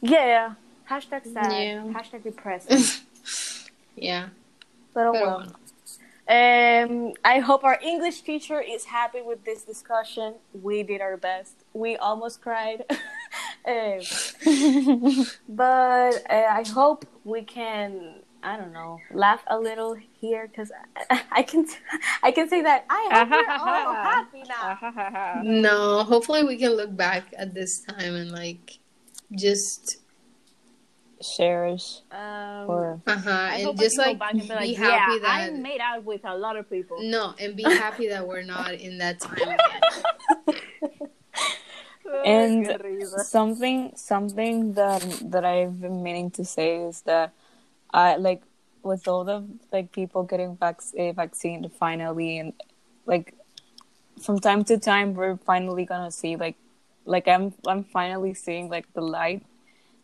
Yeah. 0.00 0.54
Hashtag 0.88 1.32
sad. 1.32 1.52
Yeah. 1.52 1.84
Hashtag 1.84 2.22
depressing. 2.22 3.02
yeah 3.96 4.28
but 4.96 5.06
oh 5.06 5.12
Pero 5.12 5.26
well. 5.26 5.52
Um, 6.28 7.12
I 7.24 7.38
hope 7.38 7.62
our 7.62 7.78
English 7.80 8.22
teacher 8.22 8.60
is 8.60 8.86
happy 8.86 9.22
with 9.22 9.44
this 9.44 9.62
discussion. 9.62 10.34
We 10.52 10.82
did 10.82 11.00
our 11.00 11.16
best. 11.16 11.54
We 11.72 11.96
almost 11.96 12.40
cried. 12.40 12.84
Um, 13.66 13.98
but 15.48 16.22
uh, 16.30 16.46
I 16.48 16.64
hope 16.72 17.04
we 17.24 17.42
can, 17.42 18.22
I 18.44 18.56
don't 18.56 18.72
know, 18.72 19.00
laugh 19.12 19.42
a 19.48 19.58
little 19.58 19.96
here 20.20 20.46
because 20.46 20.70
I, 21.10 21.20
I 21.32 21.42
can 21.42 21.66
I 22.22 22.30
can 22.30 22.48
say 22.48 22.62
that 22.62 22.84
I 22.88 23.02
hope 23.10 23.30
we're 23.30 23.72
all 23.74 23.92
happy 23.92 24.42
now. 24.48 25.42
No, 25.42 26.04
hopefully 26.04 26.44
we 26.44 26.56
can 26.56 26.76
look 26.76 26.96
back 26.96 27.34
at 27.36 27.54
this 27.54 27.80
time 27.80 28.14
and 28.14 28.30
like 28.30 28.78
just 29.32 29.96
shares 31.20 32.02
Um, 32.10 32.68
or 32.68 33.00
uh 33.06 33.16
huh 33.18 33.30
I 33.30 33.64
and 33.66 33.78
just 33.78 33.98
like 33.98 34.18
back 34.18 34.32
and 34.32 34.42
be 34.42 34.48
be 34.48 34.74
happy 34.74 35.14
yeah, 35.14 35.18
that 35.20 35.48
I 35.48 35.50
made 35.50 35.80
out 35.80 36.04
with 36.04 36.20
a 36.24 36.36
lot 36.36 36.56
of 36.56 36.68
people. 36.68 37.02
no 37.02 37.34
and 37.38 37.56
be 37.56 37.62
happy 37.84 38.08
that 38.08 38.26
we're 38.26 38.42
not 38.42 38.74
in 38.74 38.98
that 38.98 39.20
time 39.20 39.36
again. 39.56 41.08
and 42.24 42.66
something 43.24 43.92
something 43.96 44.74
that 44.74 45.02
that 45.30 45.44
I've 45.44 45.80
been 45.80 46.02
meaning 46.02 46.30
to 46.32 46.44
say 46.44 46.76
is 46.76 47.02
that 47.02 47.32
I 47.92 48.16
like 48.16 48.42
with 48.82 49.08
all 49.08 49.24
the 49.24 49.44
like 49.72 49.90
people 49.92 50.22
getting 50.22 50.56
vac- 50.56 50.80
uh, 50.98 51.12
vaccinated 51.12 51.72
finally 51.72 52.38
and 52.38 52.52
like 53.06 53.34
from 54.22 54.38
time 54.38 54.64
to 54.64 54.78
time 54.78 55.14
we're 55.14 55.36
finally 55.36 55.84
gonna 55.84 56.10
see 56.10 56.36
like 56.36 56.56
like 57.04 57.26
I'm 57.28 57.52
I'm 57.66 57.84
finally 57.84 58.34
seeing 58.34 58.68
like 58.70 58.86
the 58.94 59.00
light 59.02 59.42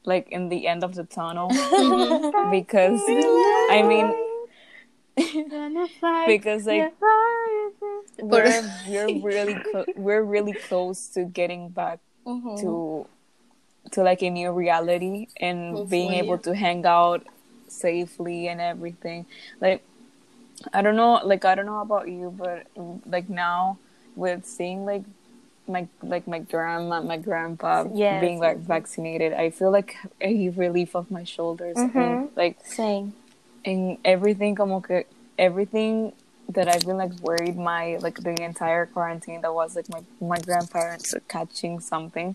like 0.05 0.29
in 0.31 0.49
the 0.49 0.67
end 0.67 0.83
of 0.85 0.95
the 0.95 1.05
tunnel. 1.05 1.49
Because 2.51 3.01
I 3.71 3.83
mean 3.87 4.13
because 6.27 6.67
like 6.67 6.93
we're 8.19 8.63
we're 8.89 9.21
really 9.23 9.57
we're 9.97 10.23
really 10.23 10.53
close 10.55 11.09
to 11.09 11.25
getting 11.25 11.69
back 11.69 11.99
Mhm. 12.27 12.61
to 12.61 13.07
to 13.93 14.03
like 14.03 14.23
a 14.23 14.31
new 14.31 14.53
reality 14.53 15.27
and 15.41 15.89
being 15.91 16.13
able 16.15 16.37
yeah. 16.37 16.43
to 16.49 16.55
hang 16.55 16.87
out 16.87 17.27
safely 17.69 18.49
and 18.49 18.61
everything. 18.61 19.27
Like 19.61 19.83
i 20.73 20.81
don't 20.81 20.95
know 20.95 21.21
like 21.25 21.45
i 21.45 21.57
don't 21.57 21.67
know 21.67 21.81
about 21.81 22.07
you 22.07 22.31
but 22.39 22.67
like 23.05 23.29
now 23.29 23.77
with 24.15 24.47
seeing 24.47 24.85
like 24.87 25.03
my 25.69 25.87
like 26.03 26.27
my 26.27 26.39
grandma 26.41 27.01
my 27.03 27.17
grandpa 27.17 27.85
Yes. 27.95 28.21
being 28.21 28.39
like 28.41 28.59
vaccinated 28.59 29.33
i 29.33 29.49
feel 29.51 29.71
like 29.71 29.97
a 30.21 30.49
relief 30.51 30.95
of 30.97 31.11
my 31.11 31.23
shoulders 31.25 31.77
and 31.77 31.93
Mhm. 31.93 32.29
like 32.37 32.59
Same. 32.67 33.15
and 33.65 33.97
everything 34.05 34.55
como 34.57 34.81
que 34.81 35.05
everything 35.39 36.13
that 36.49 36.69
I've 36.69 36.85
been 36.85 36.99
like 36.99 37.13
worried 37.23 37.57
my 37.57 37.97
like 38.03 38.19
the 38.21 38.35
entire 38.43 38.85
quarantine 38.87 39.41
that 39.43 39.55
was 39.55 39.77
like 39.77 39.89
my 39.89 40.03
my 40.21 40.39
grandparents 40.39 41.15
catching 41.29 41.79
something 41.81 42.35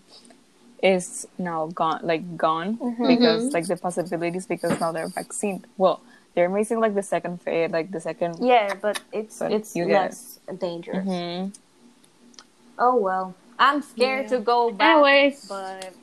is 0.82 1.26
now 1.38 1.66
gone 1.66 2.00
like 2.02 2.24
gone 2.36 2.78
because 3.06 3.52
like 3.52 3.66
the 3.66 3.76
possibilities 3.76 4.46
because 4.46 4.80
now 4.80 4.90
they're 4.90 5.08
vaccine 5.08 5.64
well 5.76 6.00
they're 6.34 6.48
missing 6.48 6.80
like 6.80 6.94
the 6.94 7.02
second 7.02 7.40
phase 7.42 7.70
like 7.70 7.90
the 7.90 8.00
second 8.00 8.36
Yeah, 8.40 8.74
but 8.80 9.00
it's 9.12 9.38
But 9.38 9.52
it's 9.52 9.76
it. 9.76 9.86
less 9.86 10.38
dangerous. 10.58 11.06
Mhm. 11.06 11.52
Oh 12.78 12.96
well, 12.96 13.34
I'm 13.58 13.82
scared 13.82 14.24
Yeah. 14.30 14.38
to 14.38 14.40
go 14.40 14.70
back. 14.72 14.94
Anyways, 14.96 15.46
but 15.48 15.94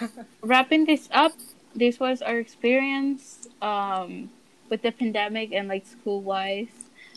wrapping 0.42 0.84
this 0.84 1.08
up, 1.12 1.32
this 1.74 1.98
was 1.98 2.22
our 2.22 2.38
experience 2.38 3.46
um, 3.62 4.30
with 4.70 4.82
the 4.82 4.92
pandemic 4.92 5.52
and 5.52 5.68
like 5.68 5.86
school 5.86 6.22
wise. 6.22 6.68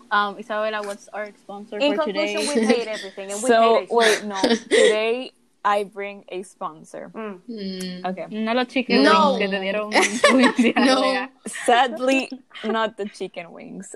Um, 0.10 0.39
Isabella 0.39 0.81
was 0.83 1.10
our 1.13 1.29
sponsor 1.38 1.79
in 1.79 1.93
for 1.95 2.03
conclusion, 2.05 2.41
today. 2.41 2.60
we 2.62 2.65
hate 2.65 2.88
everything, 2.97 3.31
and 3.31 3.43
we 3.43 3.49
so 3.49 3.62
hate 3.75 3.83
it. 3.83 3.91
wait 3.93 4.23
no 4.23 4.41
today 4.69 5.31
I 5.65 5.83
bring 5.83 6.23
a 6.29 6.43
sponsor 6.43 7.12
Mm. 7.13 7.41
Mm. 7.49 8.05
okay 8.05 8.25
No 8.31 8.53
los 8.53 8.67
chicken 8.67 9.03
No. 9.03 9.33
wings 9.33 9.38
que 9.38 9.47
te 9.49 9.60
dieron 9.60 10.86
No. 10.86 11.27
sadly 11.45 12.31
not 12.63 12.95
the 12.95 13.05
chicken 13.10 13.51
wings 13.51 13.93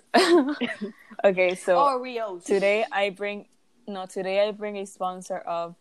okay 1.23 1.55
so 1.55 1.77
Oreos. 1.77 2.43
Today 2.43 2.83
I 2.91 3.11
bring 3.11 3.47
no. 3.87 4.05
Today 4.05 4.47
I 4.47 4.51
bring 4.51 4.77
a 4.77 4.85
sponsor 4.85 5.37
of. 5.37 5.75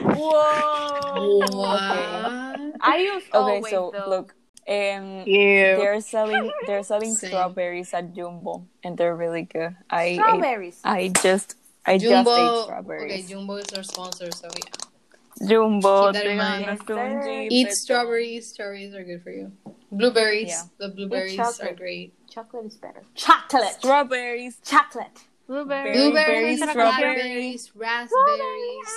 Whoa. 0.00 1.38
What? 1.56 2.74
I 2.80 2.96
use 2.98 3.22
Okay, 3.24 3.38
always 3.38 3.70
so 3.70 3.90
though. 3.92 4.08
look, 4.08 4.34
um, 4.68 5.22
Ew. 5.26 5.76
they're 5.76 6.00
selling 6.00 6.50
they're 6.66 6.82
selling 6.82 7.14
Same. 7.14 7.30
strawberries 7.30 7.92
at 7.94 8.14
Jumbo, 8.14 8.66
and 8.84 8.96
they're 8.96 9.16
really 9.16 9.42
good. 9.42 9.74
I 9.90 10.02
ate, 10.04 10.14
strawberries. 10.20 10.80
I 10.84 11.08
just 11.08 11.56
I 11.86 11.98
just 11.98 12.06
ate 12.06 12.24
Jumbo. 12.24 12.70
Okay. 12.92 13.22
Jumbo 13.22 13.56
is 13.56 13.72
our 13.76 13.82
sponsor, 13.82 14.30
so 14.30 14.48
yeah. 14.54 15.48
Jumbo, 15.48 16.12
Keep 16.12 16.22
that 16.22 16.26
in 16.30 16.36
mind. 16.38 17.48
Eat 17.50 17.72
strawberries. 17.72 18.48
Strawberries 18.52 18.94
are 18.94 19.02
good 19.02 19.22
for 19.22 19.30
you. 19.30 19.50
Blueberries. 19.90 20.48
Yeah. 20.48 20.62
The 20.78 20.88
blueberries 20.94 21.38
are 21.38 21.72
great. 21.74 22.14
Chocolate 22.30 22.66
is 22.66 22.76
better. 22.76 23.02
Chocolate. 23.14 23.74
Strawberries. 23.74 24.58
Chocolate. 24.64 25.24
Blueberry. 25.46 25.92
Blueberries, 25.92 26.58
Blueberries, 26.60 26.70
strawberries. 26.70 27.72
raspberries, 27.74 28.90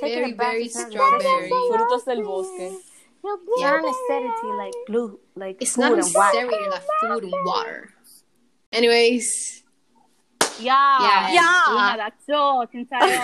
Taking 0.00 0.18
very, 0.18 0.30
it 0.30 0.36
back 0.36 0.52
very 0.52 0.68
to 0.68 0.74
time. 0.74 0.90
strawberry. 0.90 1.50
Frutos 1.50 2.04
del 2.04 2.22
bosque. 2.24 2.72
It's 3.22 3.60
not 3.60 3.82
necessity 3.82 4.50
like 4.56 4.72
blue, 4.86 5.20
like 5.36 5.56
It's 5.60 5.74
food 5.74 5.80
not 5.82 5.92
and 5.98 6.14
water. 6.14 6.46
like 6.70 6.82
food 7.02 7.24
and 7.24 7.34
water. 7.44 7.90
Anyways, 8.72 9.62
Yeah. 10.58 10.98
Yeah. 11.00 11.32
Yeah, 11.32 11.64
yeah 11.74 11.96
that's 11.96 12.28
all. 12.32 12.66
Tintayo. 12.66 13.20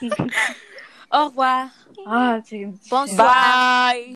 Au 1.12 1.28
revoir. 1.28 1.70
Ah, 2.06 2.40
chicken. 2.40 2.78
Bonsoir. 2.90 3.16
Bye. 3.18 4.12